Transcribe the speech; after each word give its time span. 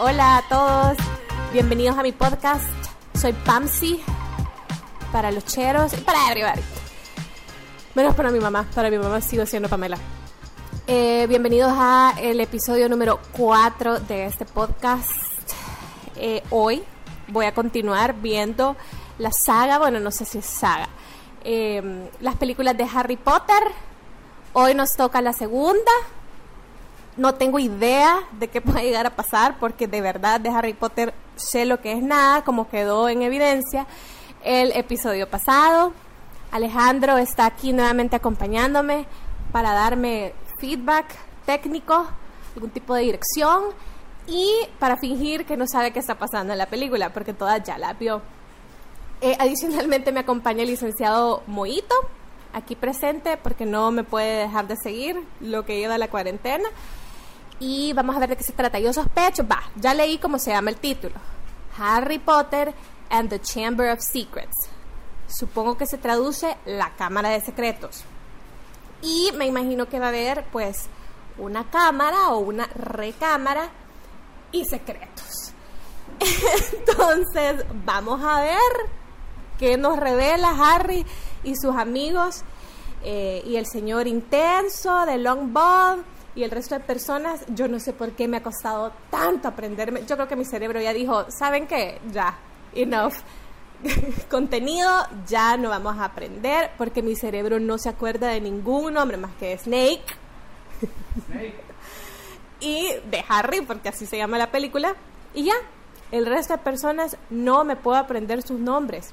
Hola 0.00 0.36
a 0.36 0.42
todos, 0.42 0.96
bienvenidos 1.52 1.98
a 1.98 2.04
mi 2.04 2.12
podcast. 2.12 2.68
Soy 3.14 3.32
Pamsi 3.32 4.00
para 5.10 5.32
los 5.32 5.44
cheros 5.44 5.92
y 5.92 5.96
para 5.96 6.30
everybody. 6.30 6.60
Menos 7.96 8.14
para 8.14 8.30
mi 8.30 8.38
mamá, 8.38 8.64
para 8.76 8.90
mi 8.90 8.98
mamá 8.98 9.20
sigo 9.20 9.44
siendo 9.44 9.68
Pamela. 9.68 9.98
Eh, 10.86 11.26
bienvenidos 11.28 11.72
a 11.74 12.14
el 12.20 12.40
episodio 12.40 12.88
número 12.88 13.18
4 13.36 13.98
de 13.98 14.26
este 14.26 14.44
podcast. 14.44 15.10
Eh, 16.14 16.44
hoy 16.50 16.84
voy 17.26 17.46
a 17.46 17.52
continuar 17.52 18.14
viendo 18.14 18.76
la 19.18 19.32
saga, 19.32 19.80
bueno, 19.80 19.98
no 19.98 20.12
sé 20.12 20.24
si 20.26 20.38
es 20.38 20.46
saga, 20.46 20.88
eh, 21.42 22.08
las 22.20 22.36
películas 22.36 22.76
de 22.76 22.84
Harry 22.84 23.16
Potter. 23.16 23.64
Hoy 24.52 24.74
nos 24.76 24.90
toca 24.92 25.20
la 25.20 25.32
segunda. 25.32 25.90
No 27.18 27.34
tengo 27.34 27.58
idea 27.58 28.20
de 28.38 28.48
qué 28.48 28.60
puede 28.62 28.84
llegar 28.84 29.04
a 29.04 29.16
pasar 29.16 29.58
porque 29.58 29.86
de 29.86 30.00
verdad 30.00 30.40
de 30.40 30.48
Harry 30.48 30.72
Potter 30.72 31.12
sé 31.36 31.66
lo 31.66 31.80
que 31.80 31.92
es 31.92 32.02
nada, 32.02 32.44
como 32.44 32.68
quedó 32.68 33.08
en 33.08 33.22
evidencia 33.22 33.86
el 34.42 34.72
episodio 34.72 35.28
pasado. 35.28 35.92
Alejandro 36.50 37.18
está 37.18 37.44
aquí 37.44 37.72
nuevamente 37.72 38.16
acompañándome 38.16 39.06
para 39.52 39.72
darme 39.72 40.32
feedback 40.58 41.06
técnico, 41.44 42.06
algún 42.54 42.70
tipo 42.70 42.94
de 42.94 43.02
dirección 43.02 43.64
y 44.26 44.50
para 44.78 44.96
fingir 44.96 45.44
que 45.44 45.56
no 45.56 45.66
sabe 45.66 45.90
qué 45.90 45.98
está 45.98 46.18
pasando 46.18 46.52
en 46.52 46.58
la 46.58 46.66
película, 46.66 47.12
porque 47.12 47.32
todas 47.32 47.62
ya 47.64 47.78
la 47.78 47.94
vio. 47.94 48.22
Eh, 49.20 49.36
adicionalmente 49.38 50.12
me 50.12 50.20
acompaña 50.20 50.62
el 50.62 50.68
licenciado 50.68 51.42
Moito, 51.46 51.94
aquí 52.52 52.76
presente, 52.76 53.36
porque 53.36 53.66
no 53.66 53.90
me 53.90 54.04
puede 54.04 54.42
dejar 54.42 54.68
de 54.68 54.76
seguir 54.76 55.16
lo 55.40 55.64
que 55.64 55.78
lleva 55.78 55.98
la 55.98 56.08
cuarentena. 56.08 56.68
Y 57.60 57.92
vamos 57.92 58.16
a 58.16 58.20
ver 58.20 58.30
de 58.30 58.36
qué 58.36 58.44
se 58.44 58.52
trata. 58.52 58.78
Yo 58.78 58.92
sospecho, 58.92 59.46
va, 59.46 59.62
ya 59.76 59.94
leí 59.94 60.18
cómo 60.18 60.38
se 60.38 60.50
llama 60.50 60.70
el 60.70 60.76
título. 60.76 61.14
Harry 61.78 62.18
Potter 62.18 62.74
and 63.10 63.30
the 63.30 63.40
Chamber 63.40 63.90
of 63.90 64.00
Secrets. 64.00 64.68
Supongo 65.26 65.76
que 65.76 65.86
se 65.86 65.98
traduce 65.98 66.56
La 66.64 66.90
Cámara 66.96 67.30
de 67.30 67.40
Secretos. 67.40 68.04
Y 69.02 69.30
me 69.34 69.46
imagino 69.46 69.86
que 69.88 69.98
va 69.98 70.06
a 70.06 70.08
haber 70.08 70.44
pues 70.50 70.86
una 71.36 71.70
cámara 71.70 72.30
o 72.30 72.38
una 72.38 72.66
recámara 72.66 73.70
y 74.50 74.64
secretos. 74.64 75.52
Entonces, 76.78 77.64
vamos 77.84 78.20
a 78.24 78.40
ver 78.40 78.90
qué 79.58 79.76
nos 79.76 79.98
revela 79.98 80.50
Harry 80.50 81.04
y 81.44 81.54
sus 81.56 81.76
amigos 81.76 82.42
eh, 83.04 83.42
y 83.46 83.56
el 83.56 83.66
señor 83.66 84.06
intenso 84.06 85.06
de 85.06 85.18
Long 85.18 85.52
Bob 85.52 85.98
y 86.34 86.42
el 86.42 86.50
resto 86.50 86.74
de 86.74 86.80
personas. 86.80 87.44
Yo 87.54 87.68
no 87.68 87.80
sé 87.80 87.92
por 87.92 88.12
qué 88.12 88.28
me 88.28 88.36
ha 88.36 88.42
costado 88.42 88.92
tanto 89.10 89.48
aprenderme. 89.48 90.04
Yo 90.06 90.16
creo 90.16 90.28
que 90.28 90.36
mi 90.36 90.44
cerebro 90.44 90.80
ya 90.80 90.92
dijo, 90.92 91.30
¿saben 91.30 91.66
qué? 91.66 92.00
Ya, 92.12 92.38
enough. 92.74 93.14
Contenido 94.30 94.90
ya 95.26 95.56
no 95.56 95.68
vamos 95.68 95.98
a 95.98 96.04
aprender 96.04 96.70
porque 96.76 97.02
mi 97.02 97.14
cerebro 97.14 97.60
no 97.60 97.78
se 97.78 97.88
acuerda 97.88 98.28
de 98.28 98.40
ningún 98.40 98.94
nombre 98.94 99.16
más 99.16 99.32
que 99.38 99.56
Snake. 99.56 100.02
Snake. 101.26 101.54
y 102.60 102.88
de 103.10 103.24
Harry, 103.28 103.60
porque 103.60 103.88
así 103.88 104.06
se 104.06 104.16
llama 104.16 104.38
la 104.38 104.50
película. 104.50 104.94
Y 105.34 105.44
ya, 105.44 105.54
el 106.10 106.26
resto 106.26 106.54
de 106.54 106.58
personas 106.58 107.16
no 107.30 107.64
me 107.64 107.76
puedo 107.76 107.96
aprender 107.96 108.42
sus 108.42 108.58
nombres. 108.58 109.12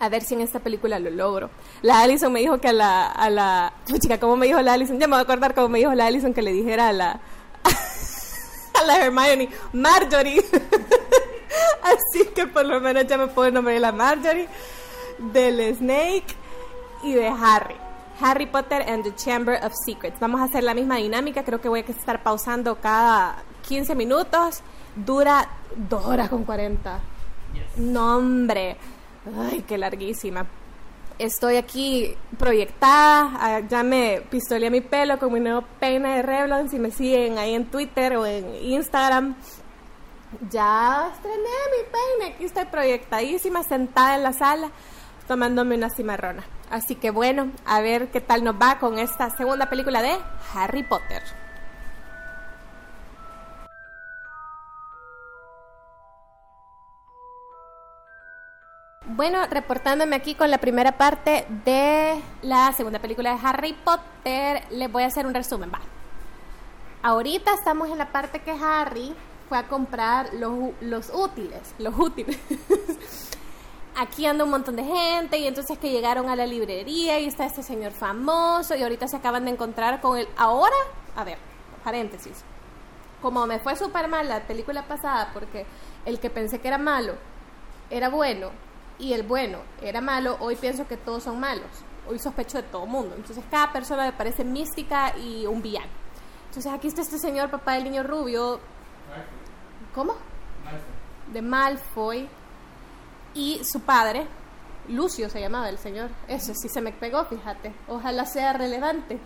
A 0.00 0.08
ver 0.08 0.22
si 0.22 0.34
en 0.34 0.40
esta 0.40 0.60
película 0.60 0.98
lo 0.98 1.10
logro. 1.10 1.50
La 1.82 2.00
Allison 2.00 2.32
me 2.32 2.40
dijo 2.40 2.58
que 2.58 2.68
a 2.68 2.72
la... 2.72 3.06
A 3.06 3.28
la 3.28 3.72
chica, 4.00 4.18
¿cómo 4.18 4.36
me 4.36 4.46
dijo 4.46 4.60
la 4.62 4.72
Allison? 4.72 4.98
Ya 4.98 5.06
me 5.06 5.12
voy 5.12 5.20
a 5.20 5.22
acordar 5.22 5.54
cómo 5.54 5.68
me 5.68 5.78
dijo 5.78 5.92
la 5.92 6.06
Allison 6.06 6.32
que 6.32 6.42
le 6.42 6.52
dijera 6.52 6.88
a 6.88 6.92
la... 6.92 7.20
a 8.80 8.84
la 8.84 9.04
Hermione, 9.04 9.50
Marjorie. 9.74 10.42
Así 11.82 12.26
que 12.34 12.46
por 12.46 12.64
lo 12.64 12.80
menos 12.80 13.06
ya 13.06 13.18
me 13.18 13.26
puedo 13.26 13.50
nombrar 13.50 13.78
la 13.78 13.92
Marjorie, 13.92 14.48
del 15.18 15.76
Snake 15.76 16.34
y 17.02 17.12
de 17.12 17.28
Harry. 17.28 17.76
Harry 18.22 18.46
Potter 18.46 18.82
and 18.88 19.04
the 19.04 19.14
Chamber 19.14 19.58
of 19.62 19.72
Secrets. 19.84 20.18
Vamos 20.20 20.40
a 20.40 20.44
hacer 20.44 20.62
la 20.62 20.74
misma 20.74 20.96
dinámica, 20.96 21.42
creo 21.42 21.60
que 21.60 21.68
voy 21.68 21.80
a 21.80 21.90
estar 21.90 22.22
pausando 22.22 22.76
cada 22.76 23.42
15 23.68 23.94
minutos. 23.94 24.62
Dura 24.94 25.48
2 25.76 26.06
horas 26.06 26.28
con 26.28 26.44
40. 26.44 27.00
No, 27.76 28.16
hombre. 28.16 28.76
Ay, 29.26 29.62
qué 29.66 29.76
larguísima. 29.76 30.46
Estoy 31.18 31.56
aquí 31.56 32.16
proyectada, 32.38 33.32
ah, 33.38 33.60
ya 33.68 33.82
me 33.82 34.22
pistoleé 34.30 34.70
mi 34.70 34.80
pelo 34.80 35.18
con 35.18 35.32
mi 35.32 35.40
nuevo 35.40 35.62
peine 35.78 36.16
de 36.16 36.22
Revlon, 36.22 36.70
si 36.70 36.78
me 36.78 36.90
siguen 36.90 37.36
ahí 37.36 37.54
en 37.54 37.66
Twitter 37.66 38.16
o 38.16 38.24
en 38.24 38.54
Instagram. 38.54 39.36
Ya 40.50 41.10
estrené 41.12 41.36
mi 41.36 41.90
peine, 41.92 42.34
aquí 42.34 42.44
estoy 42.46 42.64
proyectadísima, 42.64 43.62
sentada 43.64 44.16
en 44.16 44.22
la 44.22 44.32
sala, 44.32 44.70
tomándome 45.28 45.74
una 45.74 45.90
cimarrona. 45.90 46.44
Así 46.70 46.94
que 46.94 47.10
bueno, 47.10 47.50
a 47.66 47.82
ver 47.82 48.10
qué 48.10 48.22
tal 48.22 48.42
nos 48.42 48.54
va 48.54 48.78
con 48.78 48.98
esta 48.98 49.28
segunda 49.36 49.68
película 49.68 50.00
de 50.00 50.16
Harry 50.54 50.84
Potter. 50.84 51.22
Bueno, 59.16 59.44
reportándome 59.50 60.14
aquí 60.14 60.36
con 60.36 60.52
la 60.52 60.58
primera 60.58 60.92
parte 60.92 61.44
de 61.64 62.22
la 62.42 62.72
segunda 62.72 63.00
película 63.00 63.34
de 63.34 63.40
Harry 63.42 63.72
Potter, 63.72 64.62
les 64.70 64.90
voy 64.90 65.02
a 65.02 65.06
hacer 65.06 65.26
un 65.26 65.34
resumen. 65.34 65.68
Va. 65.68 65.80
Ahorita 67.02 67.52
estamos 67.52 67.88
en 67.90 67.98
la 67.98 68.12
parte 68.12 68.38
que 68.38 68.52
Harry 68.52 69.12
fue 69.48 69.58
a 69.58 69.66
comprar 69.66 70.32
los, 70.34 70.52
los 70.80 71.10
útiles, 71.12 71.74
los 71.80 71.98
útiles. 71.98 72.38
aquí 73.96 74.26
anda 74.26 74.44
un 74.44 74.50
montón 74.50 74.76
de 74.76 74.84
gente 74.84 75.38
y 75.38 75.48
entonces 75.48 75.76
que 75.76 75.90
llegaron 75.90 76.28
a 76.28 76.36
la 76.36 76.46
librería 76.46 77.18
y 77.18 77.26
está 77.26 77.46
este 77.46 77.64
señor 77.64 77.90
famoso 77.90 78.76
y 78.76 78.82
ahorita 78.84 79.08
se 79.08 79.16
acaban 79.16 79.44
de 79.44 79.50
encontrar 79.50 80.00
con 80.00 80.18
él. 80.18 80.28
Ahora, 80.36 80.76
a 81.16 81.24
ver, 81.24 81.38
paréntesis. 81.82 82.44
Como 83.20 83.44
me 83.48 83.58
fue 83.58 83.74
súper 83.74 84.06
mal 84.06 84.28
la 84.28 84.38
película 84.46 84.84
pasada 84.84 85.30
porque 85.34 85.66
el 86.06 86.20
que 86.20 86.30
pensé 86.30 86.60
que 86.60 86.68
era 86.68 86.78
malo 86.78 87.14
era 87.90 88.08
bueno 88.08 88.69
y 89.00 89.14
el 89.14 89.22
bueno 89.22 89.58
era 89.82 90.00
malo, 90.00 90.36
hoy 90.40 90.56
pienso 90.56 90.86
que 90.86 90.96
todos 90.96 91.24
son 91.24 91.40
malos. 91.40 91.66
Hoy 92.08 92.18
sospecho 92.18 92.58
de 92.58 92.64
todo 92.64 92.86
mundo. 92.86 93.14
Entonces 93.16 93.42
cada 93.50 93.72
persona 93.72 94.04
me 94.04 94.12
parece 94.12 94.44
mística 94.44 95.16
y 95.16 95.46
un 95.46 95.62
villano. 95.62 95.90
Entonces 96.48 96.72
aquí 96.72 96.88
está 96.88 97.02
este 97.02 97.18
señor, 97.18 97.50
papá 97.50 97.74
del 97.74 97.84
niño 97.84 98.02
rubio. 98.02 98.60
¿Cómo? 99.94 100.14
Malfoy. 100.64 101.32
De 101.32 101.42
Malfoy. 101.42 102.28
Y 103.34 103.60
su 103.64 103.80
padre, 103.80 104.26
Lucio 104.88 105.30
se 105.30 105.40
llamaba 105.40 105.68
el 105.68 105.78
señor. 105.78 106.10
Eso 106.28 106.52
sí 106.54 106.68
se 106.68 106.80
me 106.80 106.92
pegó, 106.92 107.24
fíjate. 107.24 107.72
Ojalá 107.88 108.26
sea 108.26 108.52
relevante. 108.52 109.18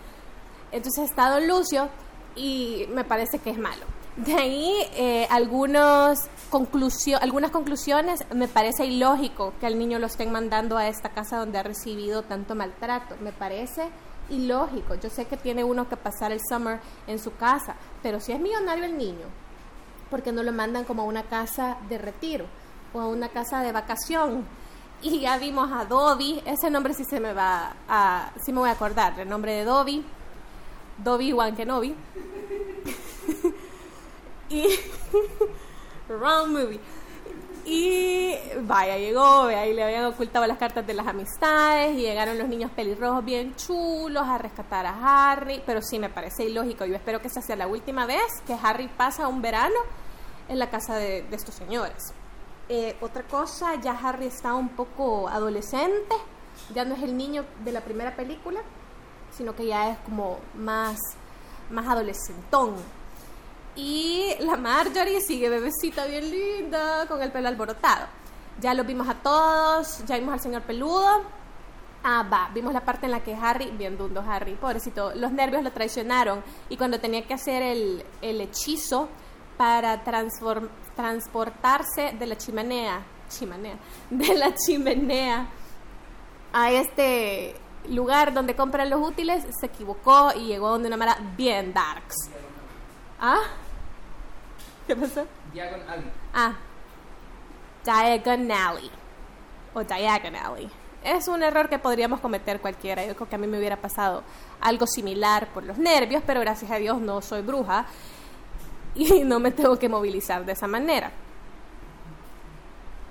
Entonces 0.70 1.04
está 1.04 1.30
don 1.30 1.48
Lucio 1.48 1.88
y 2.36 2.86
me 2.91 3.04
parece 3.04 3.38
que 3.38 3.50
es 3.50 3.58
malo. 3.58 3.86
De 4.16 4.32
ahí 4.34 4.72
eh, 4.94 5.26
algunos 5.28 6.28
algunas 7.20 7.50
conclusiones, 7.50 8.25
me 8.32 8.47
parece 8.47 8.86
ilógico 8.86 9.52
que 9.58 9.66
al 9.66 9.76
niño 9.76 9.98
lo 9.98 10.06
estén 10.06 10.30
mandando 10.30 10.76
a 10.76 10.86
esta 10.86 11.08
casa 11.08 11.38
donde 11.38 11.58
ha 11.58 11.64
recibido 11.64 12.22
tanto 12.22 12.54
maltrato. 12.54 13.16
Me 13.20 13.32
parece 13.32 13.88
ilógico. 14.30 14.94
Yo 14.94 15.10
sé 15.10 15.24
que 15.24 15.36
tiene 15.36 15.64
uno 15.64 15.88
que 15.88 15.97
pasar 15.97 16.30
el 16.30 16.41
summer 16.48 16.78
en 17.08 17.19
su 17.19 17.34
casa, 17.36 17.74
pero 18.03 18.20
si 18.20 18.30
es 18.30 18.41
millonario 18.41 18.84
el 18.84 18.97
niño, 18.97 19.26
¿por 20.10 20.22
qué 20.22 20.30
no 20.30 20.44
lo 20.44 20.53
mandan 20.53 20.84
como 20.84 21.03
a 21.03 21.06
una 21.06 21.24
casa 21.24 21.76
de 21.88 21.98
retiro 21.98 22.47
o 22.92 23.00
a 23.00 23.08
una 23.08 23.30
casa 23.30 23.62
de 23.62 23.72
vacación? 23.72 24.44
Y 25.03 25.20
ya 25.20 25.38
vimos 25.38 25.72
a 25.72 25.84
Dobby, 25.84 26.41
ese 26.47 26.70
nombre 26.70 26.94
sí 26.94 27.04
se 27.04 27.19
me 27.19 27.32
va 27.32 27.74
a, 27.88 28.30
sí 28.44 28.53
me 28.53 28.60
voy 28.60 28.69
a 28.69 28.72
acordar, 28.72 29.18
el 29.18 29.28
nombre 29.28 29.53
de 29.53 29.65
Dobby, 29.65 30.04
Dobby 30.98 31.33
Wan 31.33 31.56
Kenobi. 31.56 31.97
Y 34.48 34.66
wrong 36.08 36.52
movie. 36.52 36.80
Y 37.66 38.34
vaya, 38.60 38.98
llegó, 38.98 39.44
ahí 39.44 39.72
le 39.72 39.82
habían 39.82 40.04
ocultado 40.04 40.46
las 40.46 40.58
cartas 40.58 40.86
de 40.86 40.92
las 40.92 41.06
amistades 41.06 41.96
y 41.96 42.02
llegaron 42.02 42.36
los 42.36 42.46
niños 42.46 42.70
pelirrojos 42.70 43.24
bien 43.24 43.56
chulos 43.56 44.22
a 44.22 44.36
rescatar 44.36 44.84
a 44.84 45.32
Harry, 45.32 45.62
pero 45.64 45.80
sí 45.80 45.98
me 45.98 46.10
parece 46.10 46.44
ilógico. 46.44 46.84
Yo 46.84 46.94
espero 46.94 47.22
que 47.22 47.28
esta 47.28 47.41
sea 47.41 47.56
la 47.56 47.66
última 47.66 48.04
vez 48.04 48.22
que 48.46 48.54
Harry 48.62 48.88
pasa 48.88 49.28
un 49.28 49.41
verano 49.41 49.76
en 50.48 50.58
la 50.58 50.68
casa 50.68 50.96
de, 50.96 51.24
estos 51.30 51.54
señores. 51.54 52.12
Eh, 52.68 52.96
otra 53.00 53.22
cosa, 53.22 53.76
ya 53.80 53.92
Harry 53.92 54.26
está 54.26 54.52
un 54.54 54.68
poco 54.68 55.28
adolescente, 55.28 56.14
ya 56.74 56.84
no 56.84 56.94
es 56.94 57.02
el 57.02 57.16
niño 57.16 57.46
de 57.64 57.72
la 57.72 57.80
primera 57.80 58.14
película, 58.14 58.60
sino 59.30 59.56
que 59.56 59.66
ya 59.66 59.91
es 59.91 59.98
como 60.00 60.38
más, 60.54 60.98
más 61.70 61.86
adolescentón 61.86 62.74
y 63.76 64.34
la 64.41 64.56
Marjorie 64.56 65.21
sigue 65.21 65.48
bebecita 65.48 66.06
bien 66.06 66.30
linda, 66.30 67.06
con 67.06 67.22
el 67.22 67.32
pelo 67.32 67.48
alborotado. 67.48 68.06
Ya 68.60 68.74
lo 68.74 68.84
vimos 68.84 69.09
a 69.09 69.15
todos, 69.15 70.04
ya 70.06 70.16
vimos 70.16 70.34
al 70.34 70.41
señor 70.41 70.62
peludo. 70.62 71.22
Ah, 72.04 72.24
va, 72.30 72.50
vimos 72.53 72.72
la 72.72 72.84
parte 72.84 73.06
en 73.06 73.12
la 73.12 73.22
que 73.22 73.34
Harry, 73.34 73.71
bien 73.71 73.97
dundo 73.97 74.22
Harry, 74.28 74.54
pobrecito, 74.54 75.15
los 75.15 75.32
nervios 75.32 75.65
lo 75.65 75.72
traicionaron 75.72 76.44
y 76.68 76.76
cuando 76.76 77.00
tenía 77.00 77.26
que 77.26 77.32
hacer 77.32 77.62
el, 77.62 78.04
el 78.21 78.41
hechizo 78.42 79.09
para 79.56 80.04
transportarse 80.04 82.15
de 82.18 82.27
la 82.27 82.36
chimenea, 82.36 83.03
chimenea, 83.28 83.77
de 84.10 84.34
la 84.34 84.54
chimenea 84.54 85.48
a 86.53 86.70
este 86.70 87.56
lugar 87.88 88.34
donde 88.34 88.54
compran 88.54 88.91
los 88.91 89.00
útiles, 89.00 89.44
se 89.59 89.66
equivocó 89.66 90.32
y 90.36 90.47
llegó 90.47 90.70
donde 90.70 90.88
una 90.88 90.97
mara 90.97 91.18
bien 91.36 91.72
darks. 91.72 92.16
¿Ah? 93.18 93.41
¿Qué 94.86 94.95
pasó? 94.97 95.27
Diagon 95.53 95.81
Ah, 96.33 96.54
Diagonally. 97.84 98.91
O 99.75 99.83
Diagonally. 99.83 100.71
Es 101.03 101.28
un 101.28 101.42
error 101.42 101.69
que 101.69 101.78
podríamos 101.78 102.21
cometer 102.21 102.60
cualquiera. 102.60 103.04
Yo 103.04 103.15
creo 103.15 103.28
que 103.28 103.34
a 103.34 103.39
mí 103.39 103.47
me 103.47 103.59
hubiera 103.59 103.77
pasado 103.77 104.22
algo 104.60 104.86
similar 104.86 105.48
por 105.48 105.65
los 105.65 105.77
nervios, 105.77 106.22
pero 106.27 106.41
gracias 106.41 106.71
a 106.71 106.77
Dios 106.77 107.01
no 107.01 107.21
soy 107.21 107.42
bruja 107.42 107.86
y 108.95 109.21
no 109.25 109.39
me 109.41 109.51
tengo 109.51 109.78
que 109.78 109.89
movilizar 109.89 110.45
de 110.45 110.53
esa 110.53 110.66
manera. 110.66 111.10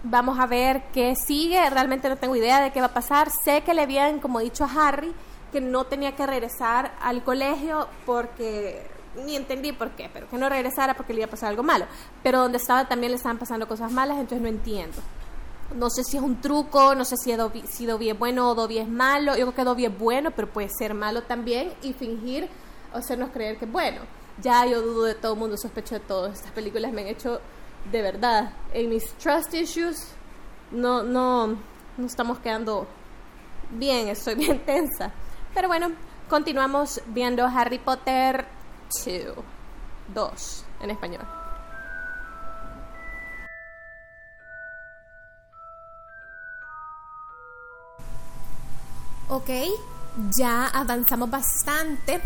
Vamos 0.03 0.39
a 0.39 0.47
ver 0.47 0.83
qué 0.91 1.15
sigue. 1.15 1.69
Realmente 1.69 2.09
no 2.09 2.17
tengo 2.17 2.35
idea 2.35 2.61
de 2.61 2.71
qué 2.71 2.79
va 2.81 2.87
a 2.87 2.93
pasar. 2.93 3.29
Sé 3.29 3.61
que 3.61 3.73
le 3.73 3.83
habían, 3.83 4.19
como 4.19 4.39
dicho 4.39 4.65
a 4.65 4.87
Harry, 4.87 5.13
que 5.51 5.61
no 5.61 5.85
tenía 5.85 6.15
que 6.15 6.25
regresar 6.25 6.93
al 6.99 7.23
colegio 7.23 7.87
porque 8.05 8.85
ni 9.25 9.35
entendí 9.35 9.71
por 9.71 9.91
qué, 9.91 10.09
pero 10.11 10.29
que 10.29 10.37
no 10.37 10.49
regresara 10.49 10.95
porque 10.95 11.13
le 11.13 11.19
iba 11.19 11.27
a 11.27 11.31
pasar 11.31 11.49
algo 11.49 11.63
malo. 11.63 11.85
Pero 12.21 12.39
donde 12.39 12.57
estaba 12.57 12.87
también 12.87 13.11
le 13.11 13.17
estaban 13.17 13.37
pasando 13.37 13.67
cosas 13.67 13.91
malas, 13.91 14.17
entonces 14.17 14.41
no 14.41 14.47
entiendo. 14.47 14.97
No 15.75 15.89
sé 15.89 16.03
si 16.03 16.17
es 16.17 16.23
un 16.23 16.39
truco, 16.41 16.93
no 16.95 17.05
sé 17.05 17.15
si, 17.17 17.33
Dobby, 17.33 17.63
si 17.67 17.87
es 17.89 18.19
bueno 18.19 18.49
o 18.49 18.55
Dobby 18.55 18.79
es 18.79 18.87
malo. 18.87 19.35
Yo 19.35 19.45
creo 19.45 19.55
que 19.55 19.63
Dobby 19.63 19.85
es 19.85 19.97
bueno, 19.97 20.31
pero 20.31 20.49
puede 20.49 20.69
ser 20.69 20.93
malo 20.93 21.23
también 21.23 21.73
y 21.81 21.93
fingir 21.93 22.47
o 22.93 22.97
hacernos 22.97 23.29
creer 23.31 23.57
que 23.57 23.65
es 23.65 23.71
bueno. 23.71 24.01
Ya 24.41 24.65
yo 24.65 24.81
dudo 24.81 25.05
de 25.05 25.15
todo 25.15 25.33
el 25.33 25.39
mundo, 25.39 25.57
sospecho 25.57 25.95
de 25.95 26.01
todo. 26.01 26.27
Estas 26.27 26.51
películas 26.51 26.91
me 26.91 27.01
han 27.01 27.07
hecho 27.07 27.39
de 27.91 28.01
verdad. 28.01 28.53
En 28.73 28.89
mis 28.89 29.05
trust 29.13 29.53
issues 29.53 30.07
no, 30.71 31.03
no, 31.03 31.47
no 31.97 32.05
estamos 32.05 32.39
quedando 32.39 32.87
bien, 33.71 34.07
estoy 34.09 34.35
bien 34.35 34.59
tensa. 34.65 35.11
Pero 35.53 35.67
bueno, 35.67 35.91
continuamos 36.29 37.01
viendo 37.07 37.45
Harry 37.45 37.79
Potter 37.79 38.45
2, 39.05 39.35
2 40.13 40.65
en 40.81 40.89
español. 40.89 41.25
Ok, 49.29 49.49
ya 50.35 50.67
avanzamos 50.67 51.29
bastante 51.29 52.21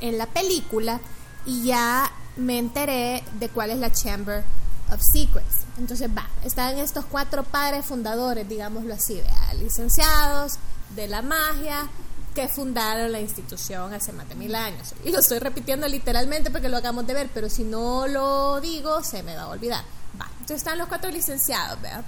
en 0.00 0.18
la 0.18 0.26
película 0.26 1.00
y 1.46 1.64
ya 1.64 2.10
me 2.36 2.58
enteré 2.58 3.24
de 3.38 3.48
cuál 3.48 3.70
es 3.70 3.78
la 3.78 3.90
Chamber 3.90 4.44
of 4.92 5.00
Secrets. 5.00 5.64
Entonces 5.78 6.10
va, 6.14 6.28
están 6.44 6.76
estos 6.76 7.06
cuatro 7.06 7.44
padres 7.44 7.86
fundadores, 7.86 8.46
digámoslo 8.48 8.92
así, 8.92 9.22
licenciados 9.58 10.58
de 10.94 11.08
la 11.08 11.22
magia, 11.22 11.88
que 12.34 12.48
fundaron 12.48 13.12
la 13.12 13.20
institución 13.20 13.92
hace 13.92 14.12
más 14.12 14.28
de 14.28 14.34
mil 14.34 14.54
años. 14.54 14.94
Y 15.04 15.10
lo 15.10 15.18
estoy 15.18 15.38
repitiendo 15.38 15.86
literalmente 15.88 16.50
porque 16.50 16.68
lo 16.68 16.78
acabamos 16.78 17.06
de 17.06 17.14
ver, 17.14 17.30
pero 17.32 17.48
si 17.48 17.64
no 17.64 18.06
lo 18.06 18.60
digo, 18.60 19.02
se 19.02 19.22
me 19.22 19.36
va 19.36 19.42
a 19.42 19.48
olvidar. 19.48 19.84
Va, 20.20 20.26
entonces 20.32 20.58
están 20.58 20.78
los 20.78 20.88
cuatro 20.88 21.10
licenciados, 21.10 21.80
¿verdad? 21.80 22.04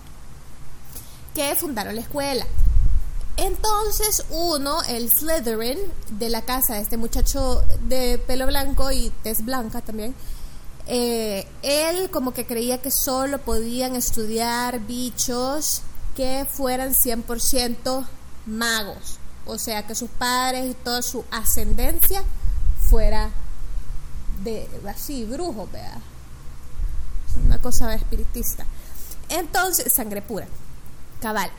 Que 1.34 1.54
fundaron 1.56 1.94
la 1.94 2.00
escuela. 2.00 2.46
Entonces 3.36 4.24
uno, 4.30 4.82
el 4.84 5.10
Slytherin, 5.10 5.78
de 6.12 6.28
la 6.28 6.42
casa 6.42 6.78
este 6.78 6.96
muchacho 6.96 7.64
de 7.88 8.18
pelo 8.18 8.46
blanco 8.46 8.92
y 8.92 9.10
tez 9.22 9.44
blanca 9.44 9.80
también, 9.80 10.14
eh, 10.86 11.46
él 11.62 12.10
como 12.10 12.32
que 12.32 12.46
creía 12.46 12.80
que 12.80 12.90
solo 12.92 13.38
podían 13.38 13.96
estudiar 13.96 14.80
bichos 14.80 15.82
que 16.14 16.46
fueran 16.48 16.94
100% 16.94 18.06
magos 18.46 19.18
o 19.46 19.58
sea, 19.58 19.86
que 19.86 19.94
sus 19.94 20.10
padres 20.10 20.70
y 20.70 20.74
toda 20.74 21.02
su 21.02 21.24
ascendencia 21.30 22.22
fuera 22.88 23.30
de 24.42 24.68
así, 24.88 25.24
brujo, 25.24 25.68
vea. 25.72 25.98
Una 27.44 27.58
cosa 27.58 27.94
espiritista. 27.94 28.64
Entonces, 29.28 29.92
sangre 29.92 30.22
pura, 30.22 30.46
cabal. 31.20 31.50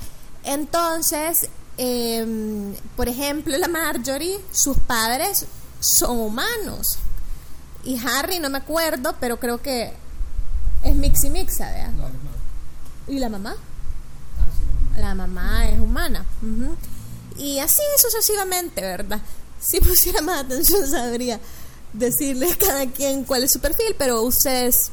Entonces, 0.44 1.50
em, 1.78 2.74
por 2.96 3.10
ejemplo, 3.10 3.58
la 3.58 3.68
Marjorie, 3.68 4.40
sus 4.52 4.78
padres 4.78 5.46
son 5.80 6.20
humanos. 6.20 6.98
Y 7.84 8.00
Harry, 8.06 8.40
no 8.40 8.50
me 8.50 8.60
acuerdo, 8.60 9.16
pero 9.20 9.40
creo 9.40 9.62
que 9.62 9.94
es 10.84 10.96
Mixi 10.96 11.30
Mixa, 11.30 11.72
¿vea? 11.72 11.92
¿Y 13.08 13.20
la 13.20 13.30
mamá? 13.30 13.56
Ah, 14.40 15.00
la 15.00 15.16
mamá 15.16 15.68
es 15.68 15.80
humana. 15.80 16.26
Y 17.38 17.60
así 17.60 17.82
sucesivamente, 17.98 18.82
¿verdad? 18.82 19.20
Si 19.60 19.80
pusiera 19.82 20.22
más 20.22 20.46
atención 20.46 20.88
sabría 20.90 21.40
decirle 21.94 22.52
a 22.52 22.58
cada 22.58 22.86
quien 22.88 23.24
cuál 23.24 23.44
es 23.44 23.52
su 23.52 23.60
perfil, 23.60 23.96
pero 23.98 24.22
ustedes 24.22 24.92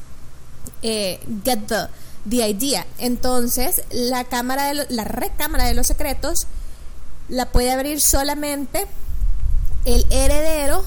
eh, 0.81 1.19
get 1.43 1.59
the, 1.67 1.87
the 2.29 2.47
idea. 2.47 2.85
Entonces, 2.97 3.83
la 3.91 4.23
cámara 4.25 4.73
de 4.73 4.85
la 4.89 5.03
recámara 5.03 5.65
de 5.65 5.73
los 5.73 5.87
secretos 5.87 6.47
la 7.29 7.51
puede 7.51 7.71
abrir 7.71 8.01
solamente 8.01 8.85
el 9.85 10.05
heredero 10.11 10.83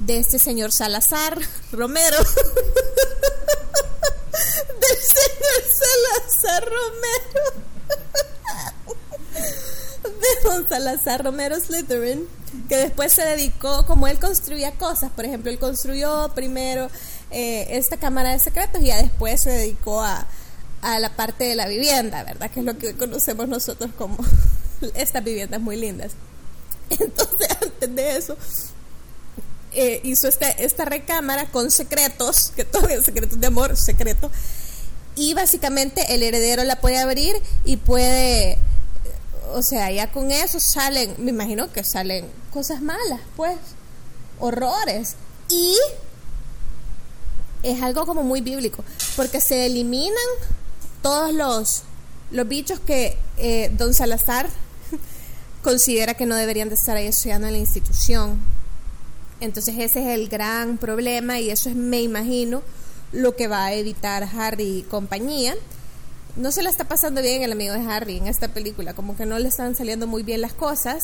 de 0.00 0.18
este 0.18 0.38
señor 0.38 0.72
Salazar 0.72 1.38
Romero. 1.72 2.16
Del 4.80 4.96
señor 4.96 5.62
Salazar 5.74 6.64
Romero 6.64 7.68
de 10.02 10.48
Don 10.48 10.57
Salazar 10.68 11.24
Romero 11.24 11.58
Slytherin, 11.58 12.26
que 12.68 12.76
después 12.76 13.12
se 13.12 13.24
dedicó, 13.24 13.86
como 13.86 14.08
él 14.08 14.18
construía 14.18 14.72
cosas, 14.72 15.10
por 15.10 15.24
ejemplo, 15.24 15.50
él 15.50 15.58
construyó 15.58 16.30
primero 16.34 16.88
eh, 17.30 17.66
esta 17.70 17.96
cámara 17.96 18.30
de 18.30 18.38
secretos 18.38 18.82
y 18.82 18.86
ya 18.86 19.02
después 19.02 19.40
se 19.40 19.50
dedicó 19.50 20.02
a, 20.02 20.26
a 20.82 20.98
la 20.98 21.14
parte 21.16 21.44
de 21.44 21.54
la 21.54 21.66
vivienda, 21.68 22.22
¿verdad? 22.24 22.50
Que 22.50 22.60
es 22.60 22.66
lo 22.66 22.78
que 22.78 22.94
conocemos 22.94 23.48
nosotros 23.48 23.90
como 23.96 24.18
estas 24.94 25.24
viviendas 25.24 25.60
muy 25.60 25.76
lindas. 25.76 26.12
Entonces, 26.90 27.48
antes 27.62 27.94
de 27.94 28.16
eso, 28.16 28.36
eh, 29.72 30.00
hizo 30.02 30.28
esta, 30.28 30.48
esta 30.48 30.84
recámara 30.84 31.46
con 31.50 31.70
secretos, 31.70 32.52
que 32.56 32.64
todavía 32.64 33.02
secretos 33.02 33.38
de 33.40 33.46
amor, 33.46 33.76
secreto, 33.76 34.30
y 35.14 35.34
básicamente 35.34 36.14
el 36.14 36.22
heredero 36.22 36.64
la 36.64 36.80
puede 36.80 36.98
abrir 36.98 37.36
y 37.64 37.76
puede 37.76 38.58
o 39.54 39.62
sea, 39.62 39.90
ya 39.90 40.10
con 40.10 40.30
eso 40.30 40.60
salen, 40.60 41.14
me 41.18 41.30
imagino 41.30 41.70
que 41.72 41.84
salen 41.84 42.26
cosas 42.52 42.80
malas, 42.82 43.20
pues, 43.36 43.56
horrores. 44.38 45.14
Y 45.48 45.76
es 47.62 47.82
algo 47.82 48.06
como 48.06 48.22
muy 48.22 48.40
bíblico, 48.40 48.84
porque 49.16 49.40
se 49.40 49.66
eliminan 49.66 50.16
todos 51.02 51.32
los, 51.32 51.82
los 52.30 52.48
bichos 52.48 52.80
que 52.80 53.16
eh, 53.36 53.70
don 53.76 53.94
Salazar 53.94 54.48
considera 55.62 56.14
que 56.14 56.26
no 56.26 56.36
deberían 56.36 56.68
de 56.68 56.74
estar 56.74 56.96
ahí 56.96 57.06
estudiando 57.06 57.46
en 57.46 57.54
la 57.54 57.58
institución. 57.58 58.40
Entonces 59.40 59.76
ese 59.78 60.00
es 60.00 60.18
el 60.18 60.28
gran 60.28 60.78
problema 60.78 61.38
y 61.38 61.50
eso 61.50 61.68
es, 61.68 61.76
me 61.76 62.02
imagino, 62.02 62.62
lo 63.12 63.36
que 63.36 63.48
va 63.48 63.66
a 63.66 63.72
evitar 63.72 64.28
Harry 64.36 64.78
y 64.78 64.82
compañía 64.82 65.54
no 66.38 66.52
se 66.52 66.62
la 66.62 66.70
está 66.70 66.84
pasando 66.84 67.20
bien 67.20 67.42
el 67.42 67.50
amigo 67.50 67.74
de 67.74 67.80
Harry 67.90 68.16
en 68.16 68.28
esta 68.28 68.46
película, 68.48 68.94
como 68.94 69.16
que 69.16 69.26
no 69.26 69.38
le 69.40 69.48
están 69.48 69.74
saliendo 69.74 70.06
muy 70.06 70.22
bien 70.22 70.40
las 70.40 70.52
cosas. 70.52 71.02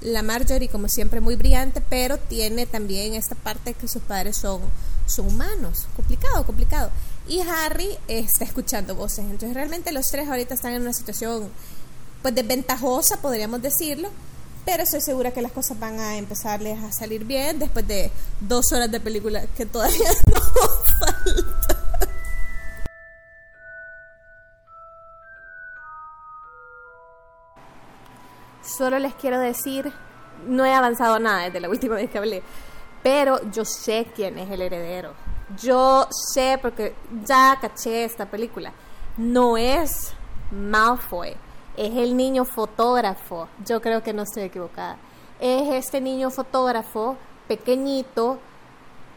La 0.00 0.22
Marjorie, 0.22 0.68
como 0.68 0.88
siempre, 0.88 1.20
muy 1.20 1.36
brillante, 1.36 1.82
pero 1.86 2.16
tiene 2.16 2.64
también 2.64 3.12
esta 3.12 3.34
parte 3.34 3.74
que 3.74 3.86
sus 3.86 4.00
padres 4.00 4.38
son, 4.38 4.62
son 5.04 5.26
humanos. 5.26 5.86
Complicado, 5.94 6.46
complicado. 6.46 6.90
Y 7.28 7.40
Harry 7.40 7.98
está 8.08 8.44
escuchando 8.44 8.94
voces. 8.94 9.26
Entonces, 9.26 9.52
realmente 9.52 9.92
los 9.92 10.10
tres 10.10 10.26
ahorita 10.26 10.54
están 10.54 10.72
en 10.72 10.80
una 10.80 10.94
situación, 10.94 11.50
pues, 12.22 12.34
desventajosa, 12.34 13.20
podríamos 13.20 13.60
decirlo. 13.60 14.08
Pero 14.64 14.82
estoy 14.82 15.02
segura 15.02 15.32
que 15.32 15.42
las 15.42 15.52
cosas 15.52 15.78
van 15.78 16.00
a 16.00 16.16
empezarles 16.16 16.82
a 16.82 16.90
salir 16.90 17.24
bien 17.24 17.58
después 17.58 17.86
de 17.86 18.10
dos 18.40 18.72
horas 18.72 18.90
de 18.90 19.00
película 19.00 19.46
que 19.54 19.66
todavía 19.66 20.08
no 20.32 20.40
solo 28.80 28.98
les 28.98 29.14
quiero 29.14 29.38
decir, 29.38 29.92
no 30.46 30.64
he 30.64 30.72
avanzado 30.72 31.18
nada 31.18 31.42
desde 31.42 31.60
la 31.60 31.68
última 31.68 31.96
vez 31.96 32.08
que 32.08 32.16
hablé, 32.16 32.42
pero 33.02 33.38
yo 33.50 33.66
sé 33.66 34.10
quién 34.14 34.38
es 34.38 34.50
el 34.50 34.62
heredero. 34.62 35.12
Yo 35.60 36.08
sé 36.10 36.58
porque 36.62 36.94
ya 37.26 37.58
caché 37.60 38.04
esta 38.04 38.24
película. 38.24 38.72
No 39.18 39.58
es 39.58 40.14
Malfoy, 40.50 41.36
es 41.76 41.94
el 41.94 42.16
niño 42.16 42.46
fotógrafo. 42.46 43.48
Yo 43.66 43.82
creo 43.82 44.02
que 44.02 44.14
no 44.14 44.22
estoy 44.22 44.44
equivocada. 44.44 44.96
Es 45.40 45.68
este 45.74 46.00
niño 46.00 46.30
fotógrafo 46.30 47.18
pequeñito. 47.48 48.38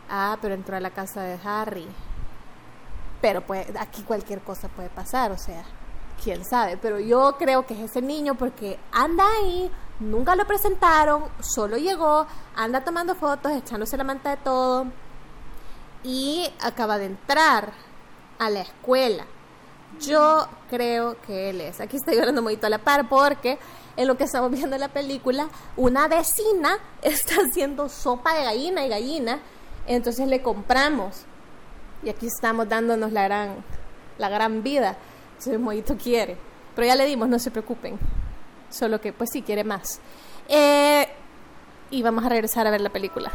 Ah, 0.10 0.38
pero 0.42 0.56
entró 0.56 0.76
a 0.76 0.82
la 0.82 0.90
casa 0.90 1.22
de 1.22 1.40
Harry. 1.46 1.88
Pero 3.22 3.40
pues 3.40 3.66
aquí 3.80 4.02
cualquier 4.02 4.42
cosa 4.42 4.68
puede 4.68 4.90
pasar, 4.90 5.32
o 5.32 5.38
sea, 5.38 5.64
quién 6.24 6.46
sabe. 6.46 6.78
Pero 6.78 7.00
yo 7.00 7.36
creo 7.38 7.66
que 7.66 7.74
es 7.74 7.92
ese 7.92 8.02
niño 8.02 8.36
porque 8.36 8.80
anda 8.92 9.24
ahí, 9.40 9.70
nunca 10.00 10.36
lo 10.36 10.46
presentaron, 10.46 11.26
solo 11.42 11.78
llegó, 11.78 12.26
anda 12.56 12.84
tomando 12.84 13.16
fotos, 13.16 13.52
echándose 13.52 13.98
la 13.98 14.04
manta 14.04 14.32
de 14.32 14.38
todo 14.38 14.88
y 16.04 16.50
acaba 16.62 16.98
de 16.98 17.06
entrar 17.06 17.72
a 18.40 18.50
la 18.50 18.62
escuela. 18.62 19.26
Yo 20.00 20.48
creo 20.70 21.18
que 21.22 21.50
él 21.50 21.62
es. 21.62 21.80
Aquí 21.80 21.98
está 21.98 22.14
llorando 22.14 22.42
muy 22.42 22.60
a 22.62 22.70
la 22.70 22.80
par 22.80 23.08
porque 23.08 23.60
en 23.96 24.08
lo 24.08 24.18
que 24.18 24.24
estamos 24.24 24.52
viendo 24.52 24.78
la 24.78 24.90
película, 24.90 25.48
una 25.78 26.08
vecina 26.08 26.80
está 27.02 27.36
haciendo 27.36 27.90
sopa 27.90 28.34
de 28.34 28.44
gallina 28.44 28.86
y 28.86 28.90
gallina. 28.90 29.40
Entonces 29.88 30.28
le 30.28 30.42
compramos. 30.42 31.26
Y 32.04 32.10
aquí 32.10 32.28
estamos 32.28 32.68
dándonos 32.68 33.12
la 33.12 33.24
gran, 33.24 33.64
la 34.18 34.30
gran 34.30 34.64
vida. 34.64 34.98
Entonces 35.38 35.60
Moito 35.60 35.98
quiere. 35.98 36.38
Pero 36.76 36.88
ya 36.88 36.96
le 36.96 37.06
dimos, 37.06 37.30
no 37.30 37.40
se 37.40 37.52
preocupen. 37.52 37.98
Solo 38.70 39.00
que 39.00 39.14
pues 39.14 39.30
sí 39.32 39.42
quiere 39.42 39.64
más. 39.64 40.00
Eh, 40.50 41.08
y 41.92 42.02
vamos 42.02 42.26
a 42.26 42.30
regresar 42.30 42.66
a 42.66 42.72
ver 42.72 42.82
la 42.82 42.90
película. 42.90 43.32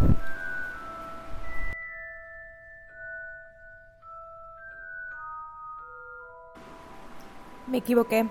Me 7.67 7.79
equivoqué. 7.79 8.27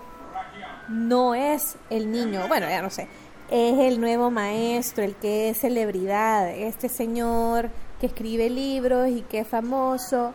No 0.90 1.36
es 1.36 1.78
el 1.90 2.12
niño, 2.12 2.48
bueno, 2.48 2.68
ya 2.68 2.82
no 2.82 2.90
sé. 2.90 3.08
Es 3.50 3.78
el 3.80 4.02
nuevo 4.02 4.32
maestro, 4.32 5.04
el 5.04 5.16
que 5.16 5.50
es 5.50 5.60
celebridad, 5.60 6.50
este 6.50 6.90
señor 6.90 7.70
que 8.00 8.08
escribe 8.08 8.50
libros 8.50 9.10
y 9.10 9.22
que 9.22 9.40
es 9.40 9.48
famoso. 9.48 10.34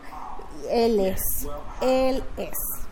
Él 0.69 0.99
es, 0.99 1.47
él 1.81 2.23
es. 2.37 2.82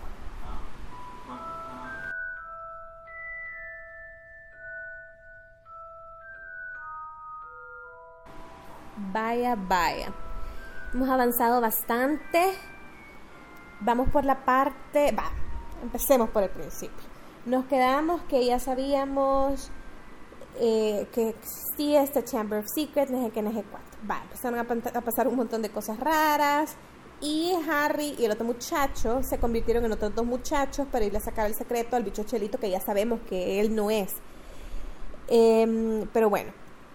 Vaya, 9.41 9.55
vaya. 9.55 10.13
Hemos 10.93 11.09
avanzado 11.09 11.61
bastante. 11.61 12.53
Vamos 13.79 14.07
por 14.09 14.23
la 14.23 14.45
parte... 14.45 15.11
Va, 15.13 15.31
empecemos 15.81 16.29
por 16.29 16.43
el 16.43 16.51
principio. 16.51 17.03
Nos 17.47 17.65
quedamos 17.65 18.21
que 18.29 18.45
ya 18.45 18.59
sabíamos 18.59 19.71
eh, 20.59 21.07
que 21.11 21.29
existía 21.29 22.03
esta 22.03 22.23
Chamber 22.23 22.59
of 22.59 22.67
Secrets, 22.71 23.09
no 23.09 23.25
sé 23.25 23.31
qué, 23.31 23.41
no 23.41 23.51
sé 23.51 23.63
cuánto. 23.63 23.97
Va, 24.07 24.21
empezaron 24.21 24.59
a, 24.59 25.01
pasar 25.01 25.27
un 25.27 25.37
montón 25.37 25.63
de 25.63 25.69
cosas 25.69 25.99
raras. 25.99 26.75
Y 27.19 27.53
Harry 27.67 28.15
y 28.19 28.25
el 28.25 28.31
otro 28.31 28.45
muchacho 28.45 29.23
se 29.23 29.39
convirtieron 29.39 29.83
en 29.85 29.91
otros 29.91 30.13
dos 30.13 30.25
muchachos 30.25 30.85
para 30.91 31.03
irle 31.03 31.17
a 31.17 31.21
sacar 31.21 31.47
el 31.47 31.55
secreto 31.55 31.95
al 31.95 32.03
bicho 32.03 32.23
chelito 32.25 32.59
que 32.59 32.69
ya 32.69 32.79
sabemos 32.79 33.21
que 33.27 33.59
él 33.59 33.73
no 33.73 33.89
es. 33.89 34.13
Em, 35.27 36.07
pero 36.13 36.29
bueno, 36.29 36.51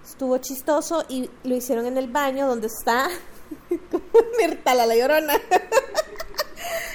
estuvo 0.08 0.38
chistoso 0.38 1.04
y 1.08 1.28
lo 1.44 1.56
hicieron 1.56 1.86
en 1.86 1.98
el 1.98 2.08
baño 2.08 2.46
donde 2.46 2.68
está 2.68 3.08
Mirtala 4.38 4.86
la 4.86 4.96
llorona. 4.96 5.34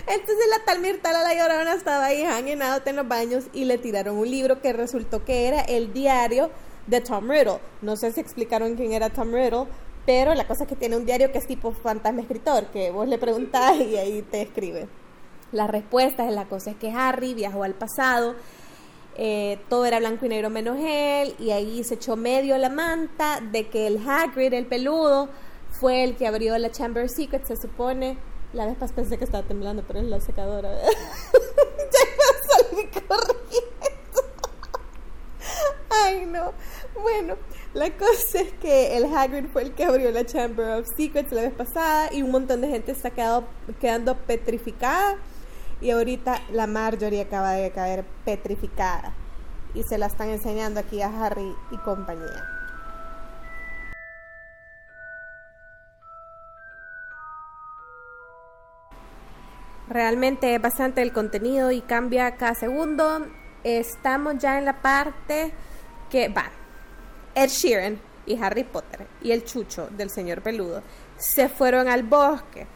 Entonces 0.08 0.46
la 0.50 0.66
tal 0.66 0.80
Mirtala 0.80 1.22
la 1.24 1.34
llorona 1.34 1.74
estaba 1.74 2.06
ahí 2.06 2.24
hanging 2.24 2.62
en 2.86 2.96
los 2.96 3.08
baños 3.08 3.46
y 3.54 3.66
le 3.66 3.78
tiraron 3.78 4.18
un 4.18 4.30
libro 4.30 4.62
que 4.62 4.74
resultó 4.74 5.24
que 5.24 5.48
era 5.48 5.62
el 5.62 5.94
diario 5.94 6.50
de 6.88 7.02
Tom 7.02 7.30
Riddle. 7.30 7.60
No 7.82 7.96
sé 7.96 8.12
si 8.12 8.20
explicaron 8.20 8.76
quién 8.76 8.94
era 8.94 9.10
Tom 9.10 9.32
Riddle, 9.32 9.68
pero 10.06 10.34
la 10.34 10.48
cosa 10.48 10.64
es 10.64 10.70
que 10.70 10.76
tiene 10.76 10.98
un 10.98 11.06
diario 11.06 11.32
que 11.32 11.38
es 11.38 11.48
tipo 11.48 11.72
fantasma 11.72 12.22
escritor, 12.22 12.66
que 12.68 12.92
vos 12.92 13.08
le 13.08 13.18
preguntás 13.18 13.78
y 13.78 13.98
ahí 13.98 14.22
te 14.24 14.42
escribe. 14.42 14.88
Las 15.52 15.70
respuestas, 15.70 16.32
la 16.32 16.46
cosa 16.46 16.72
es 16.72 16.78
que 16.78 16.92
Harry 16.92 17.34
viajó 17.34 17.64
al 17.64 17.74
pasado, 17.74 18.36
eh, 19.24 19.60
todo 19.70 19.86
era 19.86 20.00
blanco 20.00 20.26
y 20.26 20.30
negro 20.30 20.50
menos 20.50 20.78
él, 20.80 21.36
y 21.38 21.52
ahí 21.52 21.84
se 21.84 21.94
echó 21.94 22.16
medio 22.16 22.58
la 22.58 22.70
manta 22.70 23.40
de 23.40 23.70
que 23.70 23.86
el 23.86 24.00
Hagrid, 24.00 24.52
el 24.52 24.66
peludo, 24.66 25.30
fue 25.70 26.04
el 26.04 26.16
que 26.16 26.26
abrió 26.26 26.58
la 26.58 26.72
Chamber 26.72 27.08
Secret, 27.08 27.46
se 27.46 27.56
supone, 27.56 28.18
la 28.52 28.66
vez 28.66 28.76
pasada 28.78 28.96
pensé 28.96 29.20
que 29.20 29.26
estaba 29.26 29.44
temblando, 29.44 29.84
pero 29.86 30.00
es 30.00 30.06
la 30.08 30.20
secadora. 30.20 30.72
ya 30.82 30.90
salí 32.50 32.88
corriendo. 32.88 33.38
Ay, 35.92 36.26
no. 36.26 36.54
Bueno, 37.00 37.36
la 37.76 37.96
cosa 37.96 38.40
es 38.40 38.52
que 38.54 38.98
el 38.98 39.06
Hagrid 39.06 39.46
fue 39.54 39.62
el 39.62 39.74
que 39.76 39.84
abrió 39.84 40.10
la 40.10 40.26
Chamber 40.26 40.80
of 40.80 40.88
Secrets 40.98 41.32
la 41.32 41.44
vez 41.44 41.54
pasada 41.54 42.12
y 42.12 42.24
un 42.24 42.32
montón 42.32 42.62
de 42.62 42.70
gente 42.70 42.92
está 42.92 43.12
quedado, 43.12 43.44
quedando 43.80 44.18
petrificada. 44.18 45.20
Y 45.82 45.90
ahorita 45.90 46.40
la 46.52 46.68
Marjorie 46.68 47.22
acaba 47.22 47.54
de 47.54 47.72
caer 47.72 48.06
petrificada. 48.24 49.14
Y 49.74 49.84
se 49.84 49.98
la 49.98 50.06
están 50.06 50.30
enseñando 50.30 50.80
aquí 50.80 51.02
a 51.02 51.26
Harry 51.26 51.56
y 51.72 51.78
compañía. 51.78 52.46
Realmente 59.90 60.56
es 60.56 60.62
bastante 60.62 61.02
el 61.02 61.12
contenido 61.12 61.72
y 61.72 61.82
cambia 61.82 62.38
cada 62.38 62.56
segundo. 62.56 63.28
Estamos 63.64 64.38
ya 64.38 64.58
en 64.58 64.66
la 64.66 64.82
parte 64.82 65.52
que 66.10 66.30
va. 66.30 66.46
Ed 67.36 67.50
Sheeran 67.50 68.00
y 68.26 68.42
Harry 68.42 68.64
Potter 68.64 69.08
y 69.22 69.32
el 69.32 69.44
chucho 69.44 69.88
del 69.88 70.10
señor 70.10 70.42
peludo 70.42 70.82
se 71.18 71.50
fueron 71.50 71.88
al 71.88 72.04
bosque 72.04 72.68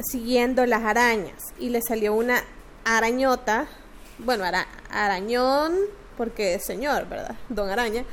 siguiendo 0.00 0.66
las 0.66 0.82
arañas 0.82 1.42
y 1.58 1.70
le 1.70 1.80
salió 1.82 2.14
una 2.14 2.42
arañota, 2.84 3.66
bueno, 4.18 4.44
arañón, 4.90 5.76
porque 6.16 6.54
es 6.54 6.64
señor, 6.64 7.08
¿verdad? 7.08 7.36
Don 7.48 7.68
Araña. 7.68 8.04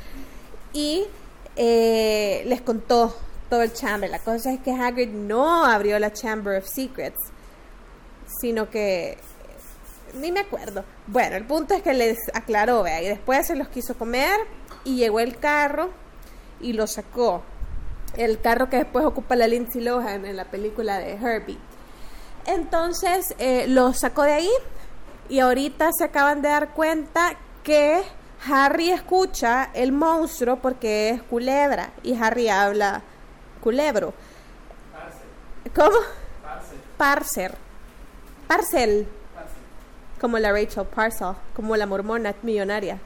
Y 0.74 1.06
eh, 1.56 2.44
les 2.48 2.62
contó 2.62 3.16
todo 3.50 3.62
el 3.62 3.74
chamber. 3.74 4.10
La 4.10 4.20
cosa 4.20 4.52
es 4.52 4.60
que 4.60 4.72
Hagrid 4.72 5.10
no 5.10 5.66
abrió 5.66 6.00
la 6.00 6.12
Chamber 6.12 6.58
of 6.58 6.68
Secrets 6.68 7.34
sino 8.40 8.70
que 8.70 9.18
ni 10.20 10.32
me 10.32 10.42
acuerdo. 10.42 10.84
Bueno, 11.08 11.36
el 11.36 11.46
punto 11.46 11.74
es 11.74 11.82
que 11.82 11.94
les 11.94 12.18
aclaró, 12.34 12.84
vea, 12.84 13.02
y 13.02 13.08
después 13.08 13.48
se 13.48 13.56
los 13.56 13.68
quiso 13.68 13.96
comer 13.96 14.40
y 14.84 14.96
llegó 14.98 15.20
el 15.20 15.38
carro 15.38 15.90
y 16.60 16.74
lo 16.74 16.88
sacó. 16.88 17.42
El 18.16 18.40
carro 18.40 18.70
que 18.70 18.78
después 18.78 19.06
ocupa 19.06 19.36
la 19.36 19.48
Lindsay 19.48 19.82
Lohan 19.82 20.26
en 20.26 20.36
la 20.36 20.46
película 20.46 21.00
de 21.00 21.14
Herbie. 21.14 21.58
Entonces 22.46 23.36
eh, 23.40 23.66
lo 23.68 23.94
sacó 23.94 24.24
de 24.24 24.34
ahí 24.34 24.52
y 25.30 25.40
ahorita 25.40 25.92
se 25.98 26.04
acaban 26.04 26.42
de 26.42 26.50
dar 26.50 26.70
cuenta 26.74 27.36
que 27.64 28.04
Harry 28.50 28.90
escucha 28.90 29.70
el 29.74 29.92
monstruo 29.92 30.58
porque 30.58 31.10
es 31.10 31.24
culebra 31.24 31.92
y 32.04 32.16
Harry 32.16 32.50
habla 32.50 33.02
culebro. 33.62 34.14
¿Cómo? 35.74 35.98
Parser. 36.98 37.56
Parcel. 38.48 39.08
Como 40.20 40.38
la 40.40 40.52
Rachel 40.52 40.86
Parcel, 40.86 41.36
como 41.56 41.76
la 41.76 41.86
mormona 41.86 42.34
millonaria. 42.44 43.00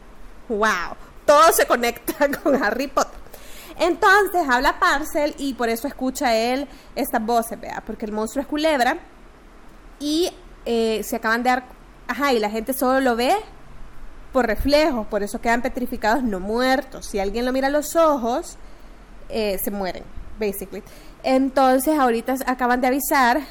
¡Wow! 0.50 0.96
Todo 1.25 1.51
se 1.51 1.65
conecta 1.65 2.29
con 2.44 2.62
Harry 2.62 2.88
Potter. 2.88 3.20
Entonces 3.79 4.48
habla 4.50 4.79
Parcel 4.79 5.36
y 5.38 5.53
por 5.53 5.70
eso 5.70 5.88
escucha 5.88 6.36
él 6.36 6.67
estas 6.96 7.24
voces, 7.24 7.60
vea, 7.60 7.84
porque 7.86 8.06
el 8.06 8.12
monstruo 8.12 8.41
es 8.41 8.48
culebra 8.48 8.98
y 9.99 10.31
eh, 10.65 11.01
se 11.03 11.15
acaban 11.15 11.43
de 11.43 11.49
dar, 11.49 11.63
ajá, 12.07 12.33
y 12.33 12.39
la 12.39 12.49
gente 12.49 12.73
solo 12.73 12.99
lo 12.99 13.15
ve 13.15 13.35
por 14.33 14.45
reflejos, 14.45 15.07
por 15.07 15.23
eso 15.23 15.39
quedan 15.39 15.61
petrificados, 15.61 16.23
no 16.23 16.39
muertos. 16.39 17.05
Si 17.05 17.19
alguien 17.19 17.45
lo 17.45 17.53
mira 17.53 17.67
a 17.67 17.71
los 17.71 17.95
ojos, 17.95 18.57
eh, 19.29 19.57
se 19.57 19.71
mueren, 19.71 20.03
basically. 20.39 20.83
Entonces 21.23 21.97
ahorita 21.97 22.35
acaban 22.45 22.81
de 22.81 22.87
avisar 22.87 23.41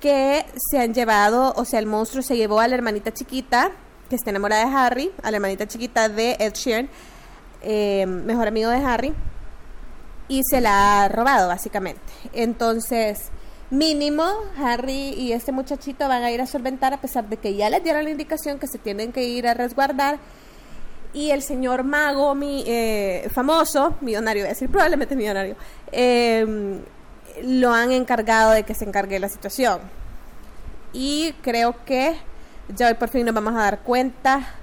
que 0.00 0.44
se 0.70 0.80
han 0.80 0.94
llevado, 0.94 1.52
o 1.56 1.64
sea, 1.64 1.78
el 1.78 1.86
monstruo 1.86 2.22
se 2.22 2.36
llevó 2.36 2.60
a 2.60 2.68
la 2.68 2.74
hermanita 2.74 3.12
chiquita, 3.12 3.70
que 4.08 4.16
está 4.16 4.30
enamorada 4.30 4.66
de 4.66 4.74
Harry, 4.74 5.12
a 5.22 5.30
la 5.30 5.36
hermanita 5.36 5.68
chiquita 5.68 6.08
de 6.08 6.36
Ed 6.40 6.54
Sheeran, 6.54 6.88
eh, 7.62 8.06
mejor 8.06 8.48
amigo 8.48 8.70
de 8.70 8.78
Harry, 8.78 9.14
y 10.26 10.42
se 10.48 10.60
la 10.60 11.04
ha 11.04 11.08
robado, 11.08 11.48
básicamente. 11.48 12.00
Entonces, 12.32 13.30
mínimo, 13.70 14.24
Harry 14.58 15.14
y 15.16 15.32
este 15.32 15.52
muchachito 15.52 16.08
van 16.08 16.22
a 16.24 16.30
ir 16.30 16.40
a 16.40 16.46
solventar, 16.46 16.92
a 16.92 17.00
pesar 17.00 17.28
de 17.28 17.36
que 17.36 17.54
ya 17.54 17.70
les 17.70 17.82
dieron 17.82 18.04
la 18.04 18.10
indicación 18.10 18.58
que 18.58 18.66
se 18.66 18.78
tienen 18.78 19.12
que 19.12 19.24
ir 19.24 19.46
a 19.46 19.54
resguardar. 19.54 20.18
Y 21.12 21.30
el 21.30 21.42
señor 21.42 21.82
mago, 21.82 22.34
mi, 22.34 22.62
eh, 22.66 23.28
famoso, 23.32 23.96
millonario, 24.00 24.42
voy 24.42 24.48
a 24.48 24.52
decir 24.52 24.68
probablemente 24.70 25.16
millonario, 25.16 25.56
eh, 25.90 26.80
lo 27.42 27.72
han 27.72 27.90
encargado 27.90 28.52
de 28.52 28.62
que 28.62 28.74
se 28.74 28.84
encargue 28.84 29.18
la 29.18 29.28
situación. 29.28 29.80
Y 30.92 31.34
creo 31.42 31.84
que 31.84 32.16
ya 32.76 32.88
hoy 32.88 32.94
por 32.94 33.08
fin 33.08 33.26
nos 33.26 33.34
vamos 33.34 33.54
a 33.54 33.62
dar 33.62 33.80
cuenta 33.80 34.54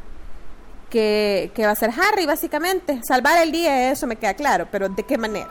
que, 0.90 1.52
que 1.54 1.66
va 1.66 1.72
a 1.72 1.76
ser 1.76 1.92
Harry, 1.92 2.26
básicamente. 2.26 3.02
Salvar 3.06 3.42
el 3.42 3.52
día, 3.52 3.92
eso 3.92 4.08
me 4.08 4.16
queda 4.16 4.34
claro, 4.34 4.68
pero 4.72 4.88
¿de 4.90 5.04
qué 5.04 5.18
manera? 5.18 5.50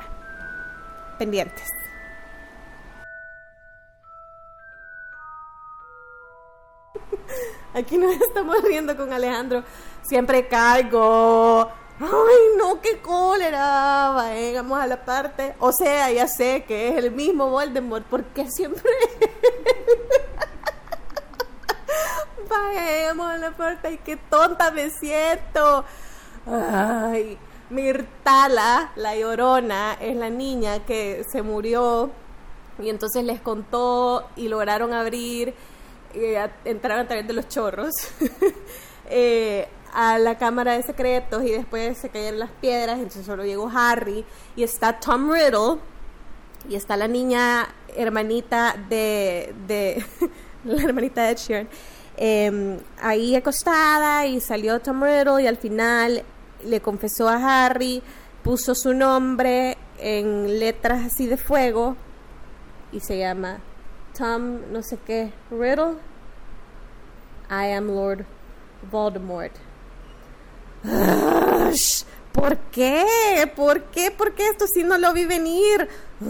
Pendientes. 1.19 1.86
Aquí 7.77 7.99
nos 7.99 8.15
estamos 8.23 8.63
riendo 8.63 8.97
con 8.97 9.13
Alejandro. 9.13 9.63
Siempre 10.03 10.49
caigo. 10.49 11.71
Ay, 12.01 12.57
no, 12.57 12.81
qué 12.81 12.99
cólera. 13.01 14.13
Vamos 14.55 14.81
a 14.81 14.87
la 14.87 15.05
parte. 15.05 15.55
O 15.61 15.71
sea, 15.73 16.11
ya 16.11 16.27
sé 16.27 16.65
que 16.67 16.89
es 16.89 16.97
el 16.97 17.11
mismo 17.11 17.51
Voldemort, 17.51 18.07
porque 18.07 18.51
siempre. 18.51 18.91
Vamos 23.09 23.27
a 23.27 23.37
la 23.37 23.51
parte. 23.51 23.89
Ay, 23.89 24.01
qué 24.03 24.17
tonta 24.17 24.71
me 24.71 24.89
siento. 24.89 25.85
Ay, 26.47 27.37
Mirtala, 27.69 28.93
la 28.97 29.17
llorona, 29.17 29.99
es 30.01 30.17
la 30.17 30.31
niña 30.31 30.87
que 30.87 31.25
se 31.31 31.43
murió 31.43 32.11
y 32.79 32.91
entonces 32.91 33.25
les 33.25 33.41
contó 33.41 34.29
y 34.37 34.49
lograron 34.49 34.93
abrir, 34.93 35.55
eh, 36.17 36.51
entraron 36.65 37.05
a 37.05 37.09
través 37.09 37.27
de 37.27 37.33
los 37.33 37.49
chorros. 37.49 37.93
eh, 39.11 39.69
a 39.93 40.19
la 40.19 40.37
cámara 40.37 40.75
de 40.75 40.83
secretos 40.83 41.43
y 41.45 41.53
después 41.53 41.97
se 41.97 42.11
cayeron 42.11 42.41
las 42.41 42.51
piedras, 42.51 42.99
entonces 42.99 43.25
solo 43.25 43.47
llegó 43.47 43.71
Harry 43.75 44.27
y 44.55 44.63
está 44.63 45.01
Tom 45.01 45.33
Riddle 45.33 45.79
y 46.69 46.75
está 46.75 46.99
la 46.99 47.09
niña 47.09 47.67
hermanita 47.97 48.77
de, 48.91 49.55
la 50.65 50.83
hermanita 50.83 51.23
de 51.23 51.31
Ed 51.31 51.67
em, 52.19 52.79
ahí 53.01 53.37
acostada 53.37 54.27
y 54.27 54.41
salió 54.41 54.81
Tom 54.81 55.03
Riddle 55.03 55.43
y 55.43 55.47
al 55.47 55.57
final 55.57 56.23
le 56.63 56.81
confesó 56.83 57.29
a 57.29 57.65
Harry, 57.65 58.03
puso 58.43 58.75
su 58.75 58.93
nombre 58.93 59.79
en 59.99 60.59
letras 60.59 61.07
así 61.07 61.27
de 61.27 61.39
fuego 61.39 61.97
y 62.93 63.01
se 63.01 63.19
llama 63.19 63.61
Tom 64.17 64.73
no 64.73 64.83
sé 64.83 64.99
qué 65.07 65.33
Riddle 65.51 65.97
I 67.51 67.73
am 67.73 67.89
Lord 67.89 68.25
Voldemort 68.91 69.53
¿Por 72.33 72.59
qué? 72.71 73.05
¿Por 73.57 73.83
qué? 73.85 74.11
¿Por 74.11 74.35
qué 74.35 74.49
esto 74.49 74.67
si 74.67 74.85
no 74.85 74.99
lo 74.99 75.13
vi 75.13 75.25
venir? 75.25 75.89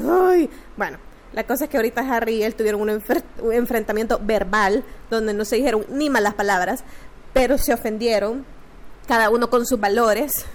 Ay. 0.08 0.48
Bueno, 0.76 0.98
la 1.32 1.44
cosa 1.44 1.64
es 1.64 1.70
que 1.70 1.76
ahorita 1.76 2.00
Harry 2.00 2.36
y 2.36 2.42
él 2.44 2.54
tuvieron 2.54 2.80
un, 2.80 3.02
un, 3.42 3.52
enfrentamiento 3.52 4.20
verbal 4.22 4.84
donde 5.10 5.34
no 5.34 5.44
se 5.44 5.56
dijeron 5.56 5.84
ni 5.90 6.08
malas 6.08 6.34
palabras, 6.34 6.84
pero 7.32 7.58
se 7.58 7.74
ofendieron, 7.74 8.44
cada 9.06 9.30
uno 9.30 9.50
con 9.50 9.66
sus 9.66 9.80
valores. 9.80 10.46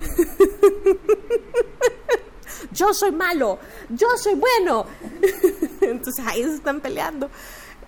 yo 2.72 2.94
soy 2.94 3.12
malo, 3.12 3.58
yo 3.90 4.08
soy 4.16 4.34
bueno. 4.34 4.86
Entonces 5.96 6.24
ahí 6.26 6.42
se 6.42 6.54
están 6.54 6.80
peleando. 6.80 7.30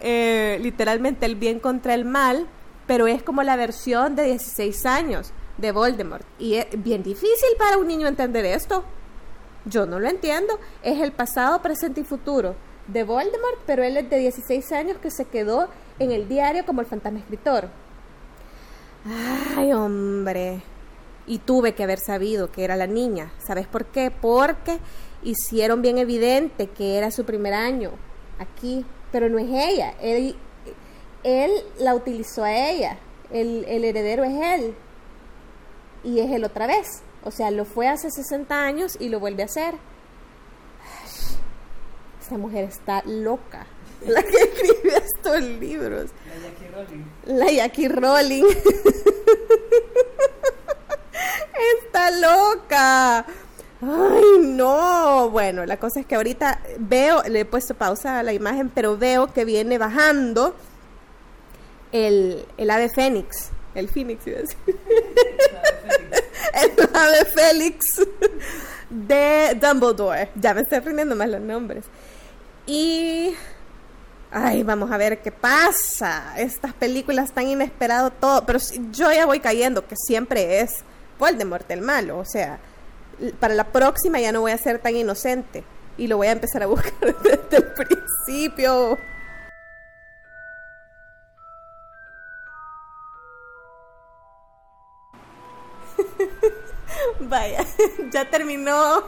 Eh, 0.01 0.59
literalmente 0.61 1.27
el 1.27 1.37
bien 1.37 1.59
contra 1.59 1.95
el 1.95 2.05
mal, 2.05 2.47
pero 2.87 3.07
es 3.07 3.23
como 3.23 3.43
la 3.43 3.57
versión 3.57 4.15
de 4.17 4.25
16 4.25 4.87
años 4.87 5.33
de 5.59 5.73
Voldemort. 5.73 6.25
Y 6.39 6.55
es 6.55 6.67
bien 6.83 7.03
difícil 7.03 7.49
para 7.59 7.79
un 7.79 7.89
niño 7.89 8.07
entender 8.07 8.45
esto. 8.45 8.85
Yo 9.65 9.87
no 9.87 9.99
lo 9.99 10.09
entiendo. 10.09 10.59
Es 10.83 11.01
el 11.01 11.13
pasado, 11.13 11.61
presente 11.63 12.01
y 12.01 12.05
futuro 12.05 12.55
de 12.89 13.03
Voldemort, 13.03 13.59
pero 13.67 13.83
él 13.83 13.97
es 13.97 14.09
de 14.09 14.19
16 14.19 14.73
años 14.73 14.99
que 14.99 15.11
se 15.11 15.25
quedó 15.25 15.69
en 15.99 16.13
el 16.13 16.29
diario 16.29 16.65
como 16.65 16.81
el 16.81 16.87
fantasma 16.87 17.19
escritor. 17.19 17.69
Ay, 19.57 19.73
hombre. 19.73 20.63
Y 21.27 21.39
tuve 21.39 21.75
que 21.75 21.83
haber 21.83 21.99
sabido 21.99 22.53
que 22.53 22.65
era 22.65 22.77
la 22.77 22.87
niña. 22.87 23.33
¿Sabes 23.39 23.67
por 23.67 23.87
qué? 23.87 24.13
Porque 24.13 24.79
hicieron 25.23 25.83
bien 25.83 25.99
evidente 25.99 26.69
que 26.69 26.97
era 26.97 27.11
su 27.11 27.25
primer 27.25 27.55
año 27.55 27.93
aquí, 28.39 28.85
pero 29.13 29.29
no 29.29 29.39
es 29.39 29.49
ella. 29.49 29.95
Él, 30.01 30.37
él 31.25 31.51
la 31.79 31.95
utilizó 31.95 32.45
a 32.45 32.71
ella. 32.71 32.99
El, 33.31 33.65
el 33.67 33.85
heredero 33.85 34.25
es 34.25 34.61
él 34.61 34.75
y 36.05 36.21
es 36.21 36.31
él 36.31 36.45
otra 36.45 36.67
vez. 36.67 37.03
O 37.25 37.31
sea, 37.31 37.51
lo 37.51 37.65
fue 37.65 37.89
hace 37.89 38.11
60 38.11 38.55
años 38.55 38.97
y 39.01 39.09
lo 39.09 39.19
vuelve 39.19 39.43
a 39.43 39.47
hacer. 39.47 39.75
esta 42.21 42.39
mujer 42.39 42.65
está 42.65 43.03
loca. 43.05 43.67
La 44.07 44.23
que 44.23 44.37
escribe 44.37 44.97
estos 44.97 45.43
libros. 45.43 46.11
La 46.29 46.37
Jackie 46.49 46.69
Rowling. 46.69 47.05
La 47.25 47.51
Jackie 47.51 47.89
Rowling. 47.89 48.45
está 51.83 52.11
loca. 52.13 53.27
Ay, 53.83 54.39
no. 54.41 55.31
Bueno, 55.31 55.67
la 55.67 55.79
cosa 55.79 56.01
es 56.01 56.07
que 56.07 56.15
ahorita 56.15 56.61
veo, 56.79 57.23
le 57.25 57.41
he 57.41 57.45
puesto 57.45 57.75
pausa 57.75 58.19
a 58.19 58.23
la 58.23 58.33
imagen, 58.33 58.71
pero 58.71 58.97
veo 58.97 59.33
que 59.33 59.45
viene 59.45 59.79
bajando 59.79 60.55
el, 61.93 62.47
el 62.57 62.71
ave 62.71 62.89
fénix. 62.89 63.51
El 63.75 63.89
Phoenix, 63.91 64.27
iba 64.27 64.39
a 64.39 64.41
decir. 64.41 64.59
el 66.55 66.97
ave 66.97 67.25
Félix 67.27 68.01
de 68.89 69.59
Dumbledore. 69.61 70.31
Ya 70.35 70.55
me 70.55 70.63
estoy 70.63 70.79
aprendiendo 70.79 71.15
más 71.15 71.29
los 71.29 71.43
nombres. 71.43 71.85
Y. 72.67 73.35
Ay, 74.31 74.63
vamos 74.63 74.91
a 74.91 74.97
ver 74.97 75.21
qué 75.21 75.31
pasa. 75.31 76.35
Estas 76.39 76.73
películas 76.73 77.33
tan 77.33 77.49
inesperado 77.49 78.11
todo. 78.11 78.47
Pero 78.47 78.59
yo 78.93 79.13
ya 79.13 79.27
voy 79.27 79.41
cayendo 79.41 79.87
que 79.87 79.95
siempre 79.97 80.61
es 80.61 80.77
Voldemort 81.19 81.71
el 81.71 81.83
malo. 81.83 82.19
O 82.19 82.25
sea, 82.25 82.59
para 83.41 83.55
la 83.55 83.65
próxima 83.65 84.21
ya 84.21 84.33
no 84.33 84.41
voy 84.43 84.53
a 84.53 84.59
ser 84.59 84.81
tan 84.81 84.97
inocente. 84.97 85.65
Y 85.99 86.09
lo 86.09 86.19
voy 86.19 86.27
a 86.29 86.33
empezar 86.33 86.63
a 86.63 86.67
buscar 86.67 86.93
desde 87.23 87.57
el 87.57 87.73
principio. 87.73 88.99
Vaya, 97.21 97.65
ya 98.13 98.29
terminó. 98.29 99.05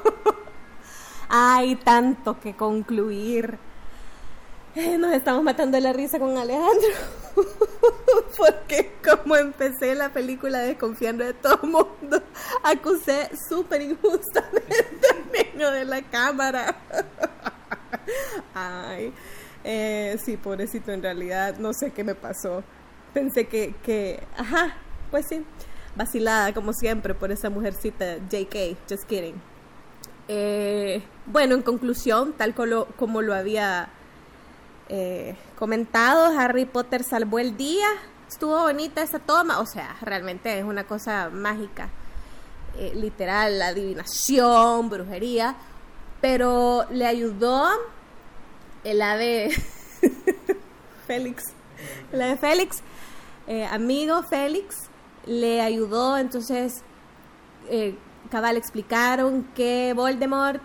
Hay 1.28 1.76
tanto 1.76 2.40
que 2.40 2.56
concluir. 2.56 3.58
Eh, 4.74 4.96
nos 4.96 5.12
estamos 5.12 5.42
matando 5.42 5.78
la 5.80 5.92
risa 5.92 6.18
con 6.18 6.36
Alejandro. 6.36 6.88
Porque 8.36 8.92
como 9.04 9.36
empecé 9.36 9.94
la 9.94 10.12
película 10.12 10.60
desconfiando 10.60 11.24
de 11.24 11.34
todo 11.34 11.60
el 11.62 11.70
mundo, 11.70 12.22
acusé 12.62 13.30
súper 13.48 13.82
injustamente 13.82 15.06
al 15.10 15.52
niño 15.52 15.70
de 15.70 15.84
la 15.84 16.02
cámara. 16.02 16.76
Ay, 18.54 19.12
eh, 19.64 20.16
sí, 20.24 20.36
pobrecito, 20.36 20.92
en 20.92 21.02
realidad 21.02 21.58
no 21.58 21.72
sé 21.72 21.90
qué 21.90 22.04
me 22.04 22.14
pasó. 22.14 22.62
Pensé 23.12 23.46
que, 23.46 23.74
que, 23.82 24.22
ajá, 24.36 24.76
pues 25.10 25.26
sí 25.28 25.44
vacilada 25.98 26.54
como 26.54 26.72
siempre 26.72 27.12
por 27.12 27.32
esa 27.32 27.50
mujercita 27.50 28.16
JK, 28.30 28.76
just 28.88 29.04
kidding. 29.06 29.34
Eh, 30.28 31.02
bueno, 31.26 31.56
en 31.56 31.62
conclusión, 31.62 32.32
tal 32.34 32.54
como 32.54 33.20
lo, 33.20 33.34
había 33.34 33.90
eh, 34.88 35.36
comentado, 35.58 36.38
Harry 36.38 36.64
Potter 36.64 37.02
salvó 37.04 37.38
el 37.38 37.56
día. 37.56 37.88
Estuvo 38.28 38.58
bonita 38.60 39.02
esa 39.02 39.18
toma, 39.18 39.60
o 39.60 39.66
sea, 39.66 39.96
realmente 40.02 40.58
es 40.58 40.64
una 40.64 40.84
cosa 40.84 41.30
mágica, 41.32 41.88
eh, 42.76 42.92
literal, 42.94 43.60
adivinación, 43.62 44.90
brujería, 44.90 45.56
pero 46.20 46.86
le 46.90 47.06
ayudó 47.06 47.68
el 48.84 49.00
ave 49.00 49.50
Félix, 51.06 51.42
el 52.12 52.22
ave 52.22 52.36
Félix, 52.36 52.82
amigo 53.70 54.22
Félix, 54.24 54.88
le 55.24 55.60
ayudó, 55.60 56.18
entonces 56.18 56.82
eh, 57.70 57.94
cabal 58.30 58.56
explicaron 58.56 59.44
que 59.54 59.92
Voldemort 59.94 60.62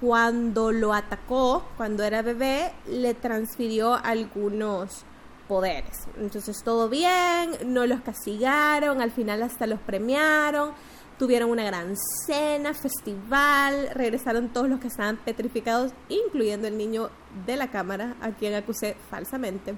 cuando 0.00 0.72
lo 0.72 0.92
atacó, 0.92 1.64
cuando 1.76 2.04
era 2.04 2.22
bebé, 2.22 2.72
le 2.88 3.14
transfirió 3.14 3.94
algunos 3.94 5.04
poderes. 5.48 6.06
Entonces 6.18 6.62
todo 6.62 6.88
bien, 6.88 7.52
no 7.66 7.86
los 7.86 8.00
castigaron, 8.00 9.00
al 9.00 9.10
final 9.10 9.42
hasta 9.42 9.66
los 9.66 9.80
premiaron, 9.80 10.72
tuvieron 11.18 11.50
una 11.50 11.64
gran 11.64 11.94
cena, 12.26 12.74
festival, 12.74 13.90
regresaron 13.94 14.48
todos 14.50 14.68
los 14.68 14.80
que 14.80 14.88
estaban 14.88 15.16
petrificados, 15.16 15.92
incluyendo 16.08 16.68
el 16.68 16.76
niño 16.76 17.10
de 17.46 17.56
la 17.56 17.70
cámara, 17.70 18.16
a 18.20 18.30
quien 18.30 18.54
acusé 18.54 18.96
falsamente. 19.10 19.74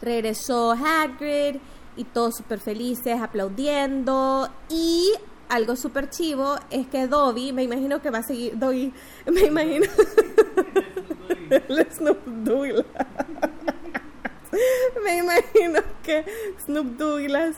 Regresó 0.00 0.72
Hagrid 0.72 1.56
y 1.96 2.04
todos 2.04 2.36
súper 2.36 2.60
felices, 2.60 3.20
aplaudiendo. 3.20 4.48
Y 4.68 5.12
algo 5.48 5.76
súper 5.76 6.10
chivo 6.10 6.56
es 6.70 6.86
que 6.86 7.06
Dobby, 7.06 7.52
me 7.52 7.62
imagino 7.62 8.00
que 8.00 8.10
va 8.10 8.18
a 8.18 8.22
seguir, 8.22 8.58
Dobby, 8.58 8.92
me 9.26 9.42
imagino. 9.42 9.86
Snoop 11.90 12.24
Douglas. 12.26 12.84
me 15.04 15.18
imagino 15.18 15.80
que 16.02 16.24
Snoop 16.64 16.96
Douglas, 16.96 17.56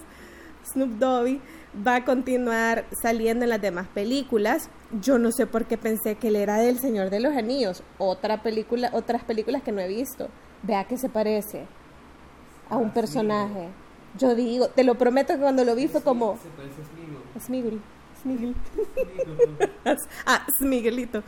Snoop 0.72 0.90
Dobby, 0.98 1.40
va 1.86 1.96
a 1.96 2.04
continuar 2.04 2.84
saliendo 3.02 3.44
en 3.44 3.50
las 3.50 3.60
demás 3.60 3.88
películas. 3.88 4.68
Yo 5.00 5.18
no 5.18 5.30
sé 5.32 5.46
por 5.46 5.66
qué 5.66 5.78
pensé 5.78 6.16
que 6.16 6.28
él 6.28 6.36
era 6.36 6.58
del 6.58 6.78
Señor 6.78 7.10
de 7.10 7.20
los 7.20 7.36
Anillos, 7.36 7.82
otra 7.98 8.42
película, 8.42 8.90
otras 8.92 9.24
películas 9.24 9.62
que 9.62 9.72
no 9.72 9.80
he 9.80 9.88
visto. 9.88 10.28
Vea 10.62 10.84
que 10.84 10.96
se 10.96 11.08
parece 11.08 11.66
a 12.68 12.76
un 12.76 12.90
personaje. 12.90 13.68
Yo 14.18 14.34
digo, 14.34 14.68
te 14.68 14.84
lo 14.84 14.96
prometo 14.96 15.34
que 15.34 15.40
cuando 15.40 15.64
lo 15.64 15.74
vi 15.74 15.86
fue 15.86 16.02
como... 16.02 16.36
Smigel. 17.38 17.80
Smigol. 18.22 18.54
ah, 20.26 20.46
Smiguelito. 20.58 21.22